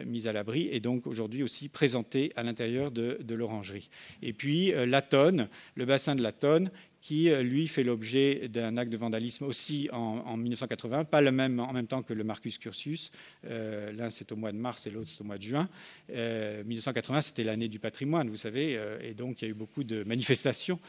mise 0.06 0.28
à 0.28 0.34
l'abri, 0.34 0.68
et 0.72 0.82
donc 0.82 1.08
aujourd'hui 1.08 1.44
aussi 1.44 1.70
présentée 1.70 2.32
à 2.36 2.44
l'intérieur 2.44 2.92
de, 2.92 3.18
de 3.24 3.36
l'orangerie. 3.36 3.90
Et 4.22 4.34
puis 4.34 4.74
la 4.76 5.02
tonne, 5.02 5.48
le 5.76 5.86
bassin 5.86 6.16
de 6.16 6.22
la 6.22 6.34
tonne, 6.34 6.72
qui, 7.02 7.30
euh, 7.30 7.42
lui, 7.42 7.68
fait 7.68 7.84
l'objet 7.84 8.48
d'un 8.48 8.78
acte 8.78 8.92
de 8.92 8.98
vandalisme 8.98 9.46
aussi 9.46 9.90
en, 9.92 10.38
1980, 10.38 11.06
pas 11.06 11.22
le 11.22 11.32
même 11.32 11.60
en 11.60 11.74
même 11.74 11.88
temps 11.88 12.04
que 12.04 12.14
le 12.14 12.24
Marcus 12.24 12.60
Cursus. 12.60 13.12
Euh, 13.46 13.92
l'un, 13.92 14.12
c'est 14.12 14.32
au 14.32 14.36
mois 14.36 14.52
de 14.52 14.58
mars 14.58 14.86
et 14.86 14.92
l'autre, 14.92 15.10
c'est 15.10 15.22
au 15.22 15.26
mois 15.26 15.38
de 15.38 15.44
juin. 15.44 15.68
1980, 16.10 17.18
euh, 17.18 17.22
c'était 17.22 17.44
l'année 17.44 17.68
du 17.68 17.80
patrimoine, 17.80 18.30
vous 18.30 18.36
savez, 18.36 18.80
et 19.02 19.14
donc 19.14 19.42
il 19.42 19.46
y 19.46 19.48
a 19.48 19.52
eu 19.52 19.56
beaucoup 19.56 19.84
de 19.84 20.04
manifestations 20.04 20.80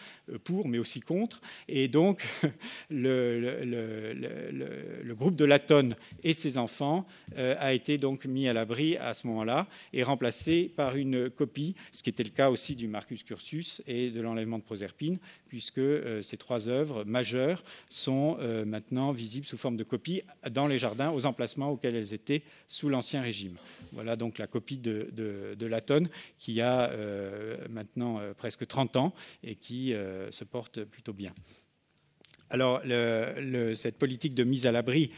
pour, 0.45 0.69
mais 0.69 0.79
aussi 0.79 1.01
contre. 1.01 1.41
Et 1.69 1.89
donc, 1.89 2.27
le, 2.91 3.55
groupe 5.15 5.37
de 5.37 5.45
Latone 5.45 5.95
et 6.23 6.33
ses 6.35 6.59
enfants 6.59 7.07
a 7.37 7.73
été 7.73 7.97
donc 7.97 8.27
mis 8.27 8.49
à 8.49 8.53
l'abri 8.53 8.97
à 8.97 9.15
ce 9.15 9.27
moment-là 9.29 9.67
et 9.93 10.03
remplacé 10.03 10.71
par 10.75 10.97
une 10.97 11.31
copie, 11.31 11.75
ce 11.91 12.03
qui 12.03 12.11
était 12.11 12.25
le 12.25 12.31
cas 12.31 12.51
aussi 12.51 12.77
du 12.77 12.89
Marcus 12.89 13.23
Cursus 13.23 13.83
et 13.87 14.11
de 14.11 14.21
l'enlèvement 14.21 14.59
de 14.59 14.65
Proserpine, 14.65 15.19
puisque 15.49 15.81
euh, 16.03 16.23
ces 16.23 16.37
trois 16.37 16.69
œuvres 16.69 17.05
majeures 17.05 17.63
sont 17.89 18.37
euh, 18.41 18.65
maintenant 18.65 19.13
visibles 19.13 19.47
sous 19.47 19.57
forme 19.57 19.77
de 19.77 19.85
copie 19.85 20.23
dans 20.51 20.67
les 20.67 20.79
jardins 20.79 21.11
aux 21.11 21.27
emplacements 21.27 21.71
auxquels 21.71 21.97
elles 21.97 22.15
étaient 22.15 22.43
sous 22.69 22.89
l'Ancien 22.89 23.23
Régime. 23.23 23.57
Voilà 23.93 24.17
donc 24.17 24.39
la 24.39 24.47
copie 24.47 24.79
de, 24.79 25.09
de, 25.13 25.55
de 25.59 25.67
Latone 25.67 26.09
qui 26.39 26.61
a 26.61 26.91
euh, 26.91 27.57
maintenant 27.71 28.21
presque 28.37 28.67
30 28.67 28.97
ans 28.97 29.15
et 29.43 29.57
qui 29.57 29.95
se 30.31 30.45
porte 30.45 30.85
plutôt 30.85 31.13
bien. 31.13 31.33
Alors, 32.53 32.83
cette 33.75 33.97
politique 33.97 34.35
de 34.35 34.45
mise 34.45 34.67
à 34.67 34.73
l'abri 34.73 35.11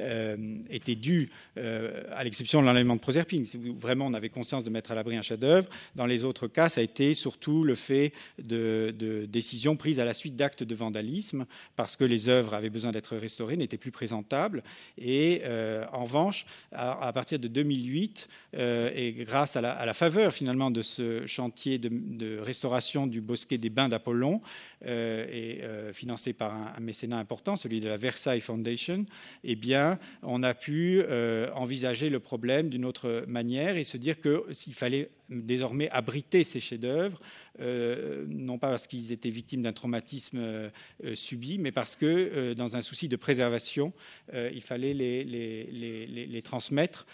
euh, 0.00 0.36
était 0.68 0.96
due, 0.96 1.30
euh, 1.56 2.02
à 2.12 2.22
l'exception 2.24 2.60
de 2.60 2.66
l'enlèvement 2.66 2.94
de 2.94 3.00
Proserpine, 3.00 3.46
si 3.46 3.56
vraiment 3.56 4.06
on 4.06 4.12
avait 4.12 4.28
conscience 4.28 4.64
de 4.64 4.70
mettre 4.70 4.90
à 4.90 4.94
l'abri 4.94 5.16
un 5.16 5.22
chef-d'œuvre. 5.22 5.66
Dans 5.96 6.04
les 6.04 6.24
autres 6.24 6.46
cas, 6.46 6.68
ça 6.68 6.82
a 6.82 6.84
été 6.84 7.14
surtout 7.14 7.64
le 7.64 7.74
fait 7.74 8.12
de, 8.38 8.94
décisions 9.26 9.76
prises 9.76 9.98
à 9.98 10.04
la 10.04 10.12
suite 10.12 10.36
d'actes 10.36 10.62
de 10.62 10.74
vandalisme, 10.74 11.46
parce 11.74 11.96
que 11.96 12.04
les 12.04 12.28
œuvres 12.28 12.52
avaient 12.52 12.68
besoin 12.68 12.92
d'être 12.92 13.16
restaurées, 13.16 13.56
n'étaient 13.56 13.78
plus 13.78 13.90
présentables. 13.90 14.62
Et 14.98 15.40
euh, 15.44 15.86
en 15.90 16.04
revanche, 16.04 16.44
à, 16.72 17.10
partir 17.14 17.38
de 17.38 17.48
2008, 17.48 18.28
et 18.58 19.14
grâce 19.20 19.56
à 19.56 19.62
la, 19.62 19.94
faveur 19.94 20.34
finalement 20.34 20.70
de 20.70 20.82
ce 20.82 21.26
chantier 21.26 21.78
de, 21.78 21.88
de 21.90 22.38
restauration 22.38 23.06
du 23.06 23.22
bosquet 23.22 23.56
des 23.56 23.70
Bains 23.70 23.88
d'Apollon, 23.88 24.42
et 24.86 25.62
financé 25.92 26.32
par 26.32 26.54
un 26.54 26.80
mécénat 26.80 27.18
important, 27.18 27.56
celui 27.56 27.80
de 27.80 27.88
la 27.88 27.96
Versailles 27.96 28.40
Foundation, 28.40 29.06
eh 29.42 29.56
bien, 29.56 29.98
on 30.22 30.42
a 30.42 30.54
pu 30.54 31.02
euh, 31.02 31.50
envisager 31.54 32.10
le 32.10 32.20
problème 32.20 32.68
d'une 32.68 32.84
autre 32.84 33.24
manière 33.26 33.76
et 33.76 33.84
se 33.84 33.96
dire 33.96 34.16
qu'il 34.20 34.74
fallait 34.74 35.10
désormais 35.30 35.88
abriter 35.90 36.44
ces 36.44 36.60
chefs-d'œuvre 36.60 37.18
non 37.60 38.58
pas 38.58 38.70
parce 38.70 38.88
qu'ils 38.88 39.12
étaient 39.12 39.30
victimes 39.30 39.62
d'un 39.62 39.72
traumatisme 39.72 40.70
subi, 41.14 41.58
mais 41.58 41.70
parce 41.70 41.94
que, 41.94 42.52
dans 42.54 42.76
un 42.76 42.82
souci 42.82 43.06
de 43.06 43.14
préservation, 43.14 43.92
il 44.32 44.60
fallait 44.60 44.92
les, 44.92 45.22
les, 45.22 46.06
les 46.06 46.42
transmettre 46.42 47.06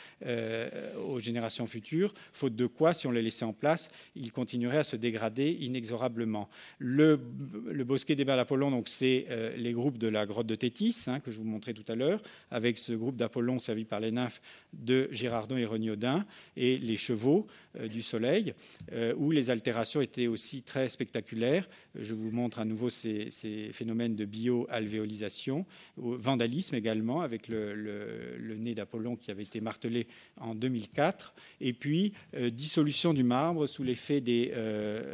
aux 1.07 1.21
générations 1.21 1.67
futures, 1.67 2.15
faute 2.33 2.57
de 2.57 2.67
quoi, 2.67 2.95
si 2.95 3.07
on 3.07 3.11
les 3.11 3.23
laissait 3.23 3.45
en 3.45 3.53
place, 3.53 3.91
ils 4.17 4.33
continueraient 4.33 4.79
à 4.79 4.85
se 4.85 4.97
dégrader 4.97 5.59
inexorablement. 5.61 6.49
Le, 6.79 7.21
le 7.67 7.85
bosquet 7.85 8.15
des 8.15 8.29
Apollon, 8.31 8.71
donc 8.71 8.89
c'est 8.89 9.27
les 9.57 9.73
groupes 9.73 9.99
de 9.99 10.09
la 10.09 10.25
grotte 10.27 10.47
de 10.47 10.55
Tétis, 10.55 11.05
hein, 11.07 11.21
que 11.21 11.31
je 11.31 11.39
vous 11.39 11.45
montrais 11.45 11.75
tout 11.75 11.85
à 11.89 11.95
l'heure, 11.95 12.23
avec 12.51 12.79
ce 12.79 12.93
groupe 12.93 13.17
d'Apollon 13.17 13.59
servi 13.59 13.85
par 13.85 14.01
les 14.01 14.11
nymphes 14.11 14.41
de 14.73 15.09
Girardon 15.11 15.57
et 15.57 15.65
Regnaudin, 15.65 16.25
et 16.57 16.79
les 16.79 16.97
chevaux 16.97 17.47
euh, 17.70 17.70
du 17.79 18.03
Soleil, 18.03 18.55
euh, 18.93 19.15
où 19.17 19.31
les 19.31 19.51
altérations 19.51 20.01
étaient 20.01 20.27
aussi 20.27 20.63
très 20.63 20.89
spectaculaires. 20.89 21.69
Je 21.95 22.15
vous 22.15 22.31
montre 22.31 22.59
à 22.59 22.65
nouveau 22.65 22.91
ces, 22.91 23.31
phénomènes 23.73 24.15
de 24.15 24.25
bio-alvéolisation, 24.25 25.67
vandalisme 25.97 26.75
également, 26.75 27.21
avec 27.21 27.47
le, 27.49 28.57
nez 28.59 28.75
d'Apollon 28.75 29.17
qui 29.17 29.31
avait 29.31 29.45
été 29.45 29.61
martelé 29.61 30.07
en 30.41 30.55
2004, 30.55 31.35
et 31.61 31.73
puis 31.73 32.13
euh, 32.35 32.51
dissolution 32.51 33.15
du 33.15 33.23
marbre 33.23 33.67
sous 33.67 33.85
l'effet 33.85 34.21
des 34.21 34.53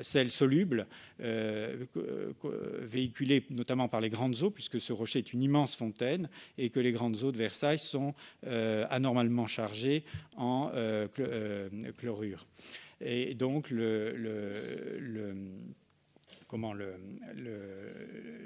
sels 0.02 0.30
solubles, 0.30 0.86
véhiculés 2.80 3.44
notamment 3.50 3.88
par 3.88 4.00
les 4.00 4.10
grandes 4.10 4.42
eaux, 4.42 4.50
puisque 4.50 4.80
ce 4.80 4.92
rocher 4.92 5.18
est 5.20 5.32
une 5.32 5.42
immense 5.42 5.76
fontaine, 5.76 6.28
et 6.58 6.70
que 6.70 6.80
les 6.80 6.92
grandes 6.92 7.22
eaux 7.22 7.32
de 7.32 7.38
Versailles 7.38 7.78
sont 7.78 8.14
anormalement 8.44 9.46
chargées 9.46 10.04
en 10.36 10.72
chlorure. 11.98 12.45
Et 13.00 13.34
donc, 13.34 13.70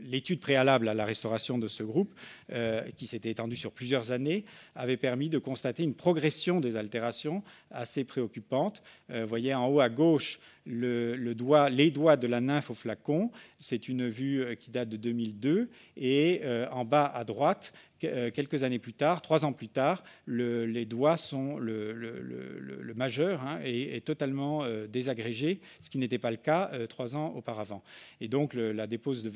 l'étude 0.05 0.41
préalable 0.41 0.89
à 0.89 0.95
la 0.95 1.05
restauration 1.05 1.59
de 1.59 1.69
ce 1.69 1.83
groupe, 1.83 2.13
euh, 2.53 2.83
qui 2.97 3.07
s'était 3.07 3.31
étendue 3.31 3.57
sur 3.57 3.73
plusieurs 3.73 4.11
années, 4.11 4.45
avait 4.75 4.97
permis 4.97 5.29
de 5.29 5.39
constater 5.39 5.83
une 5.83 5.95
progression 5.95 6.61
des 6.61 6.77
altérations 6.77 7.43
assez 7.71 8.05
préoccupante. 8.05 8.83
Euh, 9.11 9.25
voyez 9.25 9.55
en 9.55 9.69
haut 9.69 9.81
à 9.81 9.89
gauche 9.89 10.41
les 10.71 11.91
doigts 11.91 12.17
de 12.17 12.27
la 12.27 12.41
nymphe 12.41 12.71
au 12.71 12.75
flacon. 12.75 13.31
C'est 13.59 13.89
une 13.89 14.09
vue 14.09 14.43
euh, 14.43 14.55
qui 14.55 14.71
date 14.71 14.89
de 14.89 14.97
2002. 14.97 15.69
Et 15.97 16.43
en 16.71 16.85
bas 16.85 17.07
à 17.07 17.25
droite, 17.25 17.73
euh, 18.05 18.31
quelques 18.31 18.63
années 18.63 18.79
plus 18.79 18.93
tard, 18.93 19.21
trois 19.23 19.45
ans 19.45 19.53
plus 19.53 19.69
tard, 19.69 20.03
les 20.27 20.85
doigts 20.85 21.17
sont 21.17 21.59
le, 21.59 22.93
majeur 22.95 23.43
hein, 23.43 23.61
et 23.65 24.01
totalement 24.01 24.65
euh, 24.65 24.87
désagrégé, 24.87 25.61
ce 25.81 25.91
qui 25.91 25.99
n'était 25.99 26.19
pas 26.19 26.31
le 26.31 26.37
cas 26.37 26.71
euh, 26.73 26.87
trois 26.87 27.17
ans 27.17 27.33
auparavant. 27.37 27.83
Et 28.21 28.29
donc 28.29 28.55
la 28.55 28.87
dépose 28.87 29.29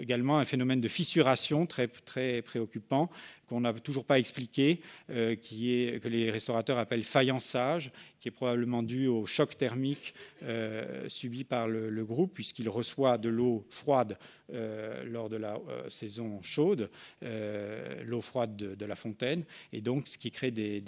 également 0.00 0.38
un 0.38 0.44
phénomène 0.44 0.80
de 0.80 0.88
fissuration 0.88 1.66
très, 1.66 1.88
très 1.88 2.42
préoccupant 2.42 3.10
qu'on 3.48 3.60
n'a 3.60 3.72
toujours 3.74 4.04
pas 4.04 4.18
expliqué, 4.18 4.80
euh, 5.10 5.36
que 5.36 6.08
les 6.08 6.30
restaurateurs 6.30 6.78
appellent 6.78 7.04
faïençage, 7.04 7.92
qui 8.18 8.28
est 8.28 8.30
probablement 8.30 8.82
dû 8.82 9.06
au 9.06 9.26
choc 9.26 9.56
thermique 9.56 10.14
euh, 10.42 11.08
subi 11.08 11.44
par 11.44 11.68
le, 11.68 12.04
groupe, 12.04 12.34
puisqu'il 12.34 12.68
reçoit 12.68 13.18
de 13.18 13.28
l'eau 13.28 13.66
froide 13.70 14.18
euh, 14.52 15.04
lors 15.04 15.28
de 15.28 15.36
la 15.36 15.58
saison 15.88 16.42
chaude, 16.42 16.90
l'eau 17.22 18.20
froide 18.20 18.56
de, 18.56 18.84
la 18.84 18.96
fontaine, 18.96 19.44
et 19.72 19.80
donc 19.80 20.08
ce 20.08 20.18
qui 20.18 20.30
crée 20.30 20.50
des, 20.50 20.80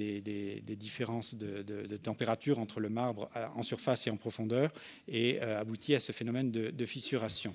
différences 0.77 1.35
de, 1.35 1.97
température 1.97 2.59
entre 2.59 2.81
le 2.81 2.88
marbre 2.88 3.31
en 3.55 3.62
surface 3.62 4.07
et 4.07 4.11
en 4.11 4.16
profondeur, 4.16 4.73
et 5.09 5.40
aboutit 5.40 5.95
à 5.95 6.01
ce 6.01 6.12
phénomène 6.12 6.51
de 6.51 6.87
fissuration. 6.87 7.55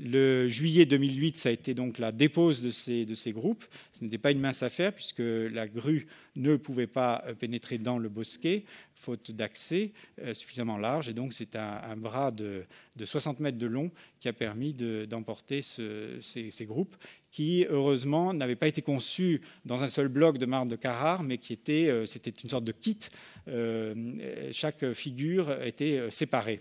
Le 0.00 0.48
juillet 0.48 0.86
2008, 0.86 1.36
ça 1.36 1.50
a 1.50 1.52
été 1.52 1.72
donc 1.72 1.98
la 1.98 2.10
dépose 2.10 2.62
de 2.62 2.70
ces, 2.70 3.32
groupes. 3.32 3.64
Ce 3.92 4.02
n'était 4.02 4.18
pas 4.18 4.32
une 4.32 4.40
mince 4.40 4.64
affaire 4.64 4.92
puisque 4.92 5.20
la 5.20 5.68
grue 5.68 6.08
ne 6.34 6.56
pouvait 6.56 6.88
pas 6.88 7.22
euh, 7.26 7.34
pénétrer 7.34 7.78
dans 7.78 7.98
le 7.98 8.08
bosquet, 8.08 8.64
faute 8.96 9.30
d'accès 9.30 9.92
euh, 10.20 10.34
suffisamment 10.34 10.78
large. 10.78 11.08
Et 11.08 11.12
donc 11.12 11.32
c'est 11.32 11.54
un, 11.54 11.96
bras 11.96 12.32
de, 12.32 12.64
60 13.00 13.38
mètres 13.38 13.58
de 13.58 13.66
long 13.66 13.92
qui 14.18 14.26
a 14.26 14.32
permis 14.32 14.72
d'emporter 14.72 15.62
ces, 15.62 16.66
groupes 16.66 16.96
qui, 17.30 17.64
heureusement, 17.68 18.34
n'avaient 18.34 18.56
pas 18.56 18.68
été 18.68 18.82
conçus 18.82 19.42
dans 19.64 19.84
un 19.84 19.88
seul 19.88 20.08
bloc 20.08 20.38
de 20.38 20.46
marbre 20.46 20.70
de 20.70 20.76
Carrare, 20.76 21.22
mais 21.22 21.38
qui 21.38 21.52
était, 21.52 21.88
euh, 21.88 22.04
c'était 22.04 22.30
une 22.30 22.50
sorte 22.50 22.64
de 22.64 22.72
kit. 22.72 22.98
chaque 24.50 24.92
figure 24.92 25.62
était 25.62 26.10
séparée. 26.10 26.60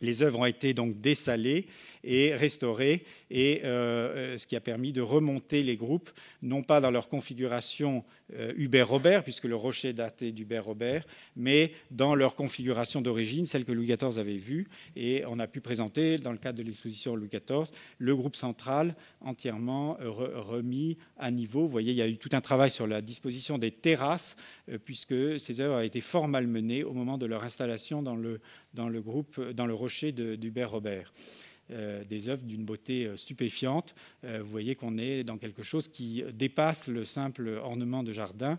Les 0.00 0.22
œuvres 0.22 0.40
ont 0.40 0.46
été 0.46 0.74
donc 0.74 1.00
dessalées 1.00 1.66
et 2.04 2.34
restaurées, 2.34 3.04
et 3.30 3.62
euh, 3.64 4.36
ce 4.36 4.46
qui 4.46 4.56
a 4.56 4.60
permis 4.60 4.92
de 4.92 5.00
remonter 5.00 5.62
les 5.62 5.76
groupes, 5.76 6.10
non 6.42 6.62
pas 6.62 6.80
dans 6.80 6.90
leur 6.90 7.08
configuration 7.08 8.04
euh, 8.34 8.52
Hubert-Robert, 8.56 9.22
puisque 9.22 9.44
le 9.44 9.56
rocher 9.56 9.92
datait 9.92 10.32
d'Hubert-Robert, 10.32 11.04
mais 11.36 11.72
dans 11.90 12.14
leur 12.14 12.34
configuration 12.34 13.00
d'origine, 13.00 13.46
celle 13.46 13.64
que 13.64 13.72
Louis 13.72 13.86
XIV 13.86 14.18
avait 14.18 14.36
vue, 14.36 14.68
et 14.96 15.24
on 15.28 15.38
a 15.38 15.46
pu 15.46 15.60
présenter, 15.60 16.16
dans 16.16 16.32
le 16.32 16.38
cadre 16.38 16.58
de 16.58 16.62
l'exposition 16.62 17.14
Louis 17.14 17.28
XIV, 17.28 17.70
le 17.98 18.16
groupe 18.16 18.36
central 18.36 18.96
entièrement 19.20 19.98
euh, 20.00 20.10
remis 20.10 20.98
à 21.18 21.30
niveau. 21.30 21.62
Vous 21.62 21.68
voyez, 21.68 21.92
il 21.92 21.98
y 21.98 22.02
a 22.02 22.08
eu 22.08 22.16
tout 22.16 22.30
un 22.32 22.40
travail 22.40 22.70
sur 22.70 22.86
la 22.86 23.00
disposition 23.00 23.58
des 23.58 23.70
terrasses, 23.70 24.36
puisque 24.84 25.40
ces 25.40 25.60
œuvres 25.60 25.76
ont 25.76 25.80
été 25.80 26.00
fort 26.00 26.28
malmenées 26.28 26.84
au 26.84 26.92
moment 26.92 27.18
de 27.18 27.26
leur 27.26 27.42
installation 27.44 28.02
dans 28.02 28.16
le, 28.16 28.40
dans 28.74 28.88
le 28.88 29.00
groupe, 29.00 29.40
dans 29.52 29.66
le 29.66 29.74
rocher 29.74 30.12
d'Hubert 30.12 30.70
Robert. 30.70 31.12
Euh, 31.12 31.51
des 31.70 32.28
œuvres 32.28 32.42
d'une 32.42 32.64
beauté 32.64 33.06
euh, 33.06 33.16
stupéfiante. 33.16 33.94
Euh, 34.24 34.40
vous 34.42 34.50
voyez 34.50 34.74
qu'on 34.74 34.98
est 34.98 35.24
dans 35.24 35.38
quelque 35.38 35.62
chose 35.62 35.88
qui 35.88 36.22
dépasse 36.32 36.88
le 36.88 37.04
simple 37.04 37.48
ornement 37.62 38.02
de 38.02 38.12
jardin, 38.12 38.58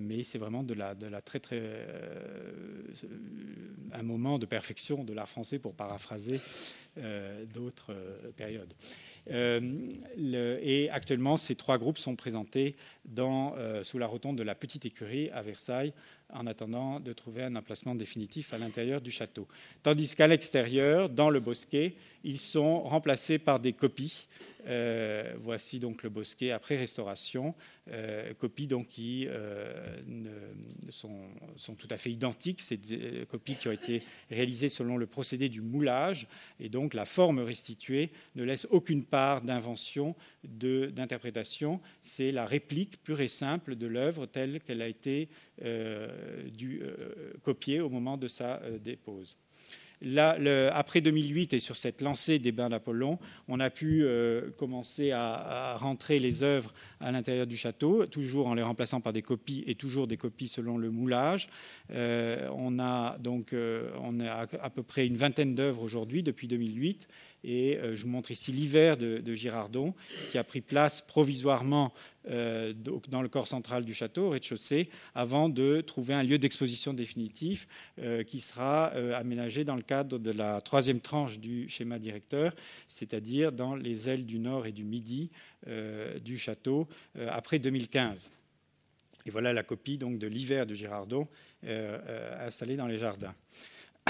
mais 0.00 0.22
c'est 0.22 0.38
vraiment 0.38 0.62
de 0.62 0.74
la, 0.74 0.94
de 0.94 1.08
très 1.24 1.40
très 1.40 1.60
un 3.92 4.02
moment 4.02 4.38
de 4.38 4.46
perfection 4.46 5.02
de 5.02 5.12
l'art 5.12 5.28
français 5.28 5.58
pour 5.58 5.74
paraphraser 5.74 6.40
d'autres 7.52 7.94
périodes. 8.36 8.72
et 9.28 10.88
actuellement, 10.90 11.36
ces 11.36 11.56
trois 11.56 11.78
groupes 11.78 11.98
sont 11.98 12.14
présentés 12.14 12.76
dans, 13.04 13.54
sous 13.82 13.98
la 13.98 14.06
rotonde 14.06 14.38
de 14.38 14.44
la 14.44 14.54
Petite 14.54 14.86
Écurie 14.86 15.28
à 15.30 15.42
Versailles 15.42 15.92
en 16.32 16.46
attendant 16.46 17.00
de 17.00 17.12
trouver 17.12 17.42
un 17.42 17.56
emplacement 17.56 17.94
définitif 17.94 18.52
à 18.52 18.58
l'intérieur 18.58 19.00
du 19.00 19.10
château. 19.10 19.48
Tandis 19.82 20.14
qu'à 20.14 20.26
l'extérieur, 20.26 21.08
dans 21.08 21.30
le 21.30 21.40
bosquet, 21.40 21.94
ils 22.24 22.38
sont 22.38 22.80
remplacés 22.80 23.38
par 23.38 23.60
des 23.60 23.72
copies. 23.72 24.28
Euh, 24.68 25.34
voici 25.40 25.78
donc 25.78 26.02
le 26.02 26.10
bosquet 26.10 26.50
après 26.50 26.76
restauration, 26.76 27.54
euh, 27.90 28.34
copies 28.34 28.66
donc 28.66 28.88
qui 28.88 29.26
euh, 29.28 29.96
sont, 30.90 31.22
sont, 31.56 31.74
tout 31.74 31.88
à 31.90 31.96
fait 31.96 32.10
identiques, 32.10 32.60
ces 32.60 32.78
copies 33.28 33.54
qui 33.54 33.68
ont 33.68 33.72
été 33.72 34.02
réalisées 34.30 34.68
selon 34.68 34.98
le 34.98 35.06
procédé 35.06 35.48
du 35.48 35.62
moulage, 35.62 36.28
et 36.60 36.68
donc 36.68 36.92
la 36.92 37.06
forme 37.06 37.38
restituée 37.38 38.10
ne 38.34 38.44
laisse 38.44 38.66
aucune 38.70 39.04
part 39.04 39.40
d'invention, 39.40 40.14
d'interprétation. 40.44 41.80
C'est 42.02 42.30
la 42.30 42.44
réplique 42.44 43.02
pure 43.02 43.22
et 43.22 43.28
simple 43.28 43.74
de 43.74 43.86
l'œuvre 43.86 44.26
telle 44.26 44.60
qu'elle 44.60 44.82
a 44.82 44.88
été 44.88 45.28
copiée 47.42 47.80
au 47.80 47.88
moment 47.88 48.16
de 48.16 48.28
sa 48.28 48.60
dépose 48.78 49.36
après 50.72 51.00
2008 51.00 51.54
et 51.54 51.58
sur 51.58 51.76
cette 51.76 52.02
lancée 52.02 52.38
des 52.38 52.52
bains 52.52 52.68
d'Apollon, 52.68 53.18
on 53.48 53.60
a 53.60 53.70
pu 53.70 54.04
euh, 54.04 54.50
commencer 54.56 55.10
à, 55.10 55.76
rentrer 55.76 56.18
les 56.18 56.42
œuvres 56.42 56.72
à 57.00 57.10
l'intérieur 57.10 57.46
du 57.46 57.56
château, 57.56 58.06
toujours 58.06 58.46
en 58.48 58.54
les 58.54 58.62
remplaçant 58.62 59.00
par 59.00 59.12
des 59.12 59.22
copies 59.22 59.64
et 59.66 59.74
toujours 59.74 60.06
des 60.06 60.16
copies 60.16 60.48
selon 60.48 60.78
le 60.78 60.90
moulage. 60.90 61.48
Euh, 61.90 62.48
on 62.54 62.78
a 62.78 63.18
donc 63.18 63.52
euh, 63.52 63.90
on 64.02 64.20
a 64.20 64.46
à 64.60 64.70
peu 64.70 64.82
près 64.82 65.06
une 65.06 65.16
vingtaine 65.16 65.54
d'œuvres 65.54 65.82
aujourd'hui 65.82 66.22
depuis 66.22 66.48
2008 66.48 67.08
et 67.44 67.78
je 67.92 68.02
vous 68.02 68.08
montre 68.08 68.30
ici 68.30 68.52
l'hiver 68.52 68.96
de, 68.96 69.34
Girardon 69.34 69.94
qui 70.30 70.38
a 70.38 70.44
pris 70.44 70.60
place 70.60 71.00
provisoirement 71.00 71.92
euh, 72.30 72.74
dans 73.08 73.22
le 73.22 73.28
corps 73.28 73.48
central 73.48 73.84
du 73.84 73.94
château, 73.94 74.26
au 74.26 74.30
rez-de-chaussée, 74.30 74.90
avant 75.14 75.48
de 75.48 75.80
trouver 75.80 76.12
un 76.12 76.22
lieu 76.22 76.38
d'exposition 76.38 76.92
définitif 76.92 77.66
euh, 78.00 78.22
qui 78.22 78.40
sera 78.40 78.92
euh, 78.94 79.18
aménagé 79.18 79.64
dans 79.64 79.76
le 79.76 79.82
cadre 79.82 80.18
de 80.18 80.30
la 80.30 80.60
troisième 80.60 81.00
tranche 81.00 81.38
du 81.38 81.68
schéma 81.68 81.98
directeur, 81.98 82.54
c'est-à-dire 82.86 83.52
dans 83.52 83.76
les 83.76 84.10
ailes 84.10 84.26
du 84.26 84.38
nord 84.38 84.66
et 84.66 84.72
du 84.72 84.84
midi 84.84 85.30
du 86.24 86.38
château 86.38 86.86
après 87.28 87.58
2015. 87.58 88.30
Et 89.26 89.30
voilà 89.30 89.52
la 89.52 89.64
copie 89.64 89.98
donc 89.98 90.18
de 90.18 90.28
l'hiver 90.28 90.66
de 90.66 90.74
Girardon 90.74 91.26
installée 91.64 92.76
dans 92.76 92.86
les 92.86 92.96
jardins. 92.96 93.34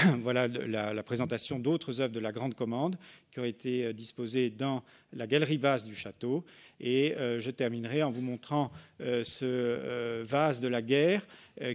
voilà 0.21 0.47
la, 0.47 1.03
présentation 1.03 1.59
d'autres 1.59 2.01
œuvres 2.01 2.13
de 2.13 2.19
la 2.19 2.31
Grande 2.31 2.53
Commande 2.53 2.95
qui 3.31 3.39
ont 3.39 3.45
été 3.45 3.93
disposées 3.93 4.49
dans 4.49 4.83
la 5.13 5.27
galerie 5.27 5.57
basse 5.57 5.83
du 5.83 5.95
château. 5.95 6.43
Et 6.79 7.15
je 7.17 7.51
terminerai 7.51 8.03
en 8.03 8.09
vous 8.09 8.21
montrant 8.21 8.71
ce 8.99 10.21
vase 10.23 10.61
de 10.61 10.67
la 10.67 10.81
guerre 10.81 11.27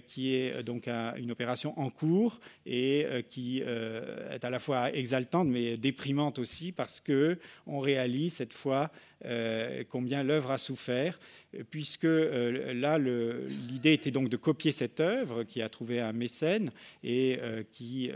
qui 0.06 0.34
est 0.34 0.62
donc 0.62 0.88
une 0.88 1.30
opération 1.30 1.78
en 1.78 1.90
cours 1.90 2.40
et 2.64 3.06
qui 3.28 3.60
est 3.60 4.44
à 4.44 4.50
la 4.50 4.58
fois 4.58 4.92
exaltante 4.94 5.48
mais 5.48 5.76
déprimante 5.76 6.38
aussi 6.38 6.72
parce 6.72 7.00
que 7.00 7.38
on 7.66 7.80
réalise 7.80 8.34
cette 8.34 8.54
fois 8.54 8.90
euh, 9.26 9.84
combien 9.88 10.22
l'œuvre 10.22 10.50
a 10.50 10.58
souffert, 10.58 11.18
puisque 11.70 12.04
euh, 12.04 12.74
là, 12.74 12.98
l'idée 12.98 13.94
était 13.94 14.10
donc 14.10 14.28
de 14.28 14.36
copier 14.36 14.70
cette 14.70 15.00
œuvre 15.00 15.44
qui 15.44 15.62
a 15.62 15.68
trouvé 15.70 16.00
un 16.00 16.12
mécène 16.12 16.68
et 17.02 17.38
euh, 17.40 17.62
qui 17.72 18.10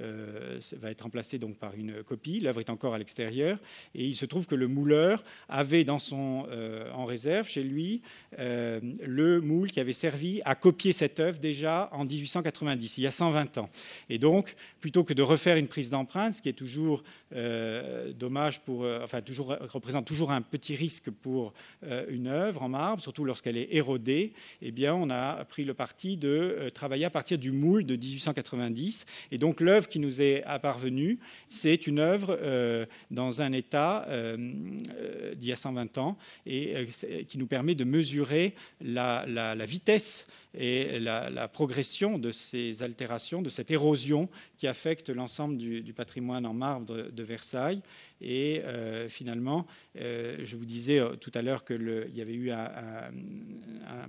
va 0.77 0.90
être 0.90 1.03
remplacée 1.03 1.38
donc 1.38 1.57
par 1.57 1.74
une 1.74 2.03
copie. 2.03 2.40
L'œuvre 2.40 2.61
est 2.61 2.70
encore 2.70 2.94
à 2.94 2.98
l'extérieur 2.98 3.27
et 3.28 4.04
il 4.04 4.14
se 4.14 4.26
trouve 4.26 4.46
que 4.46 4.54
le 4.54 4.68
mouleur 4.68 5.24
avait 5.48 5.84
dans 5.84 5.98
son, 5.98 6.46
en 6.94 7.04
réserve 7.04 7.48
chez 7.48 7.62
lui 7.62 8.02
le 8.38 9.40
moule 9.40 9.70
qui 9.70 9.80
avait 9.80 9.92
servi 9.92 10.40
à 10.44 10.54
copier 10.54 10.92
cette 10.92 11.20
œuvre 11.20 11.38
déjà 11.38 11.88
en 11.92 12.04
1890, 12.04 12.98
il 12.98 13.02
y 13.02 13.06
a 13.06 13.10
120 13.10 13.58
ans. 13.58 13.70
Et 14.08 14.18
donc, 14.18 14.54
plutôt 14.80 15.04
que 15.04 15.14
de 15.14 15.22
refaire 15.22 15.56
une 15.56 15.68
prise 15.68 15.90
d'empreinte, 15.90 16.34
ce 16.34 16.42
qui 16.42 16.48
est 16.48 16.52
toujours 16.52 17.02
dommage 17.30 18.60
pour, 18.60 18.86
enfin, 19.02 19.20
toujours, 19.20 19.56
représente 19.70 20.06
toujours 20.06 20.30
un 20.30 20.42
petit 20.42 20.74
risque 20.74 21.10
pour 21.10 21.52
euh, 21.84 22.04
une 22.08 22.26
œuvre 22.26 22.62
en 22.62 22.68
marbre, 22.68 23.02
surtout 23.02 23.24
lorsqu'elle 23.24 23.56
est 23.56 23.68
érodée, 23.74 24.32
eh 24.62 24.72
bien, 24.72 24.94
on 24.94 25.10
a 25.10 25.44
pris 25.44 25.64
le 25.64 25.74
parti 25.74 26.16
de 26.16 26.28
euh, 26.28 26.70
travailler 26.70 27.04
à 27.04 27.10
partir 27.10 27.38
du 27.38 27.52
moule 27.52 27.84
de 27.84 27.96
1890. 27.96 29.06
Et 29.30 29.38
donc 29.38 29.60
l'œuvre 29.60 29.88
qui 29.88 29.98
nous 29.98 30.20
est 30.20 30.42
apparvenue, 30.44 31.18
c'est 31.48 31.86
une 31.86 31.98
œuvre 31.98 32.38
euh, 32.40 32.86
dans 33.10 33.40
un 33.40 33.52
état 33.52 34.06
d'il 34.38 35.48
y 35.48 35.52
a 35.52 35.56
120 35.56 35.98
ans 35.98 36.16
et 36.46 36.86
qui 37.28 37.38
nous 37.38 37.46
permet 37.46 37.74
de 37.74 37.84
mesurer 37.84 38.54
la, 38.80 39.54
vitesse 39.66 40.26
et 40.54 40.98
la, 40.98 41.48
progression 41.48 42.18
de 42.18 42.32
ces 42.32 42.82
altérations, 42.82 43.42
de 43.42 43.48
cette 43.48 43.70
érosion 43.70 44.28
qui 44.56 44.66
affecte 44.66 45.10
l'ensemble 45.10 45.56
du, 45.56 45.92
patrimoine 45.92 46.46
en 46.46 46.54
marbre 46.54 47.10
de 47.18 47.24
Versailles. 47.24 47.83
Et 48.20 48.62
euh, 48.64 49.09
finalement, 49.09 49.66
euh, 49.96 50.38
je 50.42 50.57
vous 50.57 50.64
disais 50.64 50.98
euh, 50.98 51.14
tout 51.16 51.31
à 51.35 51.42
l'heure 51.42 51.64
qu'il 51.64 52.11
y 52.14 52.20
avait 52.20 52.35
eu 52.35 52.50
un, 52.50 52.68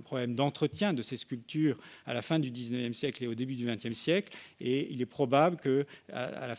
problème 0.04 0.34
d'entretien 0.34 0.92
de 0.92 1.02
ces 1.02 1.16
sculptures 1.16 1.78
à 2.06 2.14
la 2.14 2.22
fin 2.22 2.38
du 2.38 2.50
19e 2.50 2.92
siècle 2.92 3.22
et 3.24 3.26
au 3.26 3.34
début 3.34 3.54
du 3.54 3.66
20e 3.66 3.94
siècle. 3.94 4.36
Et 4.60 4.88
il 4.90 5.00
est 5.00 5.06
probable 5.06 5.56
que 5.56 5.86
à, 6.12 6.54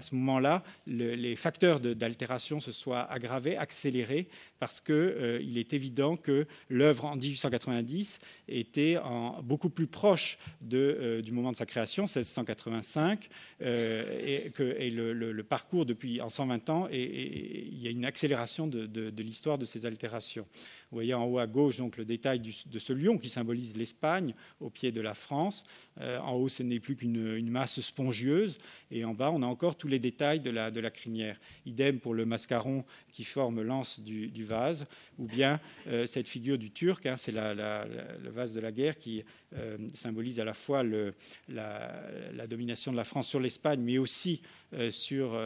ce 0.00 0.14
moment-là, 0.14 0.62
les 0.86 1.36
facteurs 1.36 1.80
d'altération 1.80 2.60
se 2.60 2.72
soient 2.72 3.02
aggravés, 3.02 3.56
accélérés, 3.56 4.28
parce 4.58 4.80
qu'il 4.80 5.58
est 5.58 5.72
évident 5.74 6.16
que 6.16 6.46
l'œuvre 6.68 7.06
en 7.06 7.16
1890 7.16 8.20
était 8.48 8.96
beaucoup 9.42 9.70
plus 9.70 9.86
proche 9.86 10.38
du 10.60 11.32
moment 11.32 11.52
de 11.52 11.56
sa 11.56 11.66
création, 11.66 12.04
1685, 12.04 13.28
et 13.60 14.50
que 14.54 14.62
le, 14.62 15.42
parcours 15.42 15.84
depuis 15.84 16.20
en 16.20 16.28
120 16.28 16.70
ans 16.70 16.85
et, 16.90 17.68
il 17.70 17.82
y 17.82 17.86
a 17.86 17.90
une 17.90 18.04
accélération 18.04 18.66
de, 18.66 19.22
l'histoire 19.22 19.58
de 19.58 19.64
ces 19.64 19.86
altérations. 19.86 20.46
Vous 20.90 20.96
voyez 20.96 21.14
en 21.14 21.24
haut 21.24 21.38
à 21.38 21.46
gauche 21.46 21.78
donc 21.78 21.96
le 21.96 22.04
détail 22.04 22.40
de 22.40 22.78
ce 22.78 22.92
lion 22.92 23.18
qui 23.18 23.28
symbolise 23.28 23.76
l'Espagne 23.76 24.34
au 24.60 24.70
pied 24.70 24.92
de 24.92 25.00
la 25.00 25.14
France. 25.14 25.64
Euh, 26.00 26.18
en 26.18 26.34
haut, 26.34 26.48
ce 26.48 26.62
n'est 26.62 26.80
plus 26.80 26.96
qu'une 26.96 27.50
masse 27.50 27.80
spongieuse, 27.80 28.58
et 28.90 29.04
en 29.04 29.14
bas, 29.14 29.30
on 29.32 29.42
a 29.42 29.46
encore 29.46 29.76
tous 29.76 29.88
les 29.88 29.98
détails 29.98 30.40
de 30.40 30.50
la, 30.50 30.90
crinière. 30.90 31.40
Idem 31.64 31.98
pour 31.98 32.14
le 32.14 32.26
mascaron 32.26 32.84
qui 33.12 33.24
forme 33.24 33.62
l'anse 33.62 34.00
du, 34.00 34.44
vase, 34.44 34.86
ou 35.18 35.26
bien 35.26 35.60
euh, 35.86 36.06
cette 36.06 36.28
figure 36.28 36.58
du 36.58 36.70
Turc, 36.70 37.06
hein, 37.06 37.16
c'est 37.16 37.32
le 37.32 38.30
vase 38.30 38.52
de 38.52 38.60
la 38.60 38.72
guerre 38.72 38.98
qui 38.98 39.24
euh, 39.56 39.78
symbolise 39.92 40.40
à 40.40 40.44
la 40.44 40.54
fois 40.54 40.82
la, 41.48 42.46
domination 42.46 42.92
de 42.92 42.96
la 42.96 43.04
France 43.04 43.28
sur 43.28 43.40
l'Espagne, 43.40 43.80
mais 43.80 43.98
aussi 43.98 44.40
sur 44.90 45.38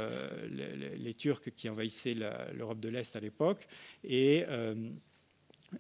les, 0.51 0.97
les, 0.97 1.15
Turcs 1.15 1.51
qui 1.55 1.69
envahissaient 1.69 2.15
l'Europe 2.55 2.81
de 2.81 2.89
l'Est 2.89 3.15
à 3.17 3.21
l'époque. 3.21 3.67
Et 4.05 4.45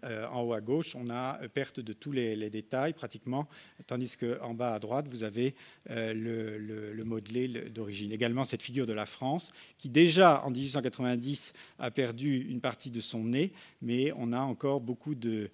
euh, 0.04 0.26
en 0.28 0.42
haut 0.42 0.52
à 0.52 0.60
gauche, 0.60 0.94
on 0.94 1.10
a 1.10 1.38
perte 1.48 1.80
de 1.80 1.92
tous 1.92 2.12
les, 2.12 2.50
détails 2.50 2.92
pratiquement, 2.92 3.48
tandis 3.86 4.16
qu'en 4.16 4.54
bas 4.54 4.74
à 4.74 4.78
droite, 4.78 5.06
vous 5.08 5.22
avez 5.22 5.54
euh, 5.90 6.14
le, 6.14 7.04
modelé 7.04 7.48
d'origine. 7.70 8.12
Également 8.12 8.44
cette 8.44 8.62
figure 8.62 8.86
de 8.86 8.92
la 8.92 9.06
France, 9.06 9.52
qui 9.78 9.88
déjà 9.88 10.44
en 10.44 10.50
1890 10.50 11.52
a 11.78 11.90
perdu 11.90 12.46
une 12.48 12.60
partie 12.60 12.90
de 12.90 13.00
son 13.00 13.24
nez, 13.24 13.52
mais 13.82 14.12
on 14.16 14.32
a 14.32 14.40
encore 14.40 14.80
beaucoup 14.80 15.14
de, 15.14 15.50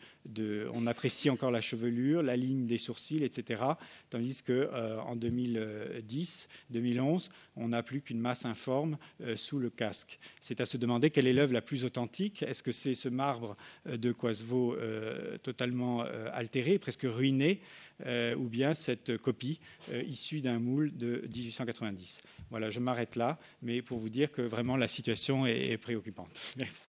on 0.73 0.87
apprécie 0.87 1.31
encore 1.31 1.51
la 1.51 1.61
chevelure, 1.61 2.23
la 2.23 2.37
ligne 2.37 2.67
des 2.67 2.79
sourcils, 2.79 3.25
etc. 3.25 3.63
Tandis 4.11 4.43
qu'en 4.43 4.53
euh, 4.53 5.15
2010, 5.17 6.49
2011, 6.71 7.31
on 7.57 7.69
n'a 7.69 7.83
plus 7.83 8.03
qu'une 8.03 8.21
masse 8.21 8.45
informe 8.45 8.99
sous 9.37 9.59
le 9.59 9.71
casque. 9.71 10.19
C'est 10.41 10.61
à 10.61 10.67
se 10.67 10.77
demander 10.77 11.11
quelle 11.11 11.27
est 11.27 11.33
l'œuvre 11.33 11.55
la 11.55 11.63
plus 11.63 11.85
authentique. 11.85 12.43
Est-ce 12.43 12.63
que 12.63 12.73
c'est 12.73 12.95
ce 12.95 13.09
marbre 13.09 13.57
de 13.87 14.13
quoi 14.13 14.27
Coisevaux 14.27 14.75
euh, 14.75 15.39
totalement 15.39 16.03
euh, 16.03 16.29
altéré, 16.33 16.81
presque 16.81 17.05
ruiné, 17.05 17.61
euh, 18.07 18.35
ou 18.35 18.49
bien 18.49 18.75
cette 18.75 19.17
copie 19.19 19.61
issue 20.05 20.41
d'un 20.41 20.59
moule 20.59 20.97
de 20.97 21.23
1890. 21.33 22.23
Voilà, 22.51 22.71
je 22.71 22.81
m'arrête 22.81 23.15
là, 23.15 23.39
mais 23.63 23.83
pour 23.83 24.01
vous 24.01 24.09
dire 24.09 24.33
que 24.33 24.43
vraiment 24.43 24.77
la 24.77 24.89
situation 24.89 25.47
est 25.47 25.79
préoccupante. 25.79 26.41
Merci. 26.59 26.81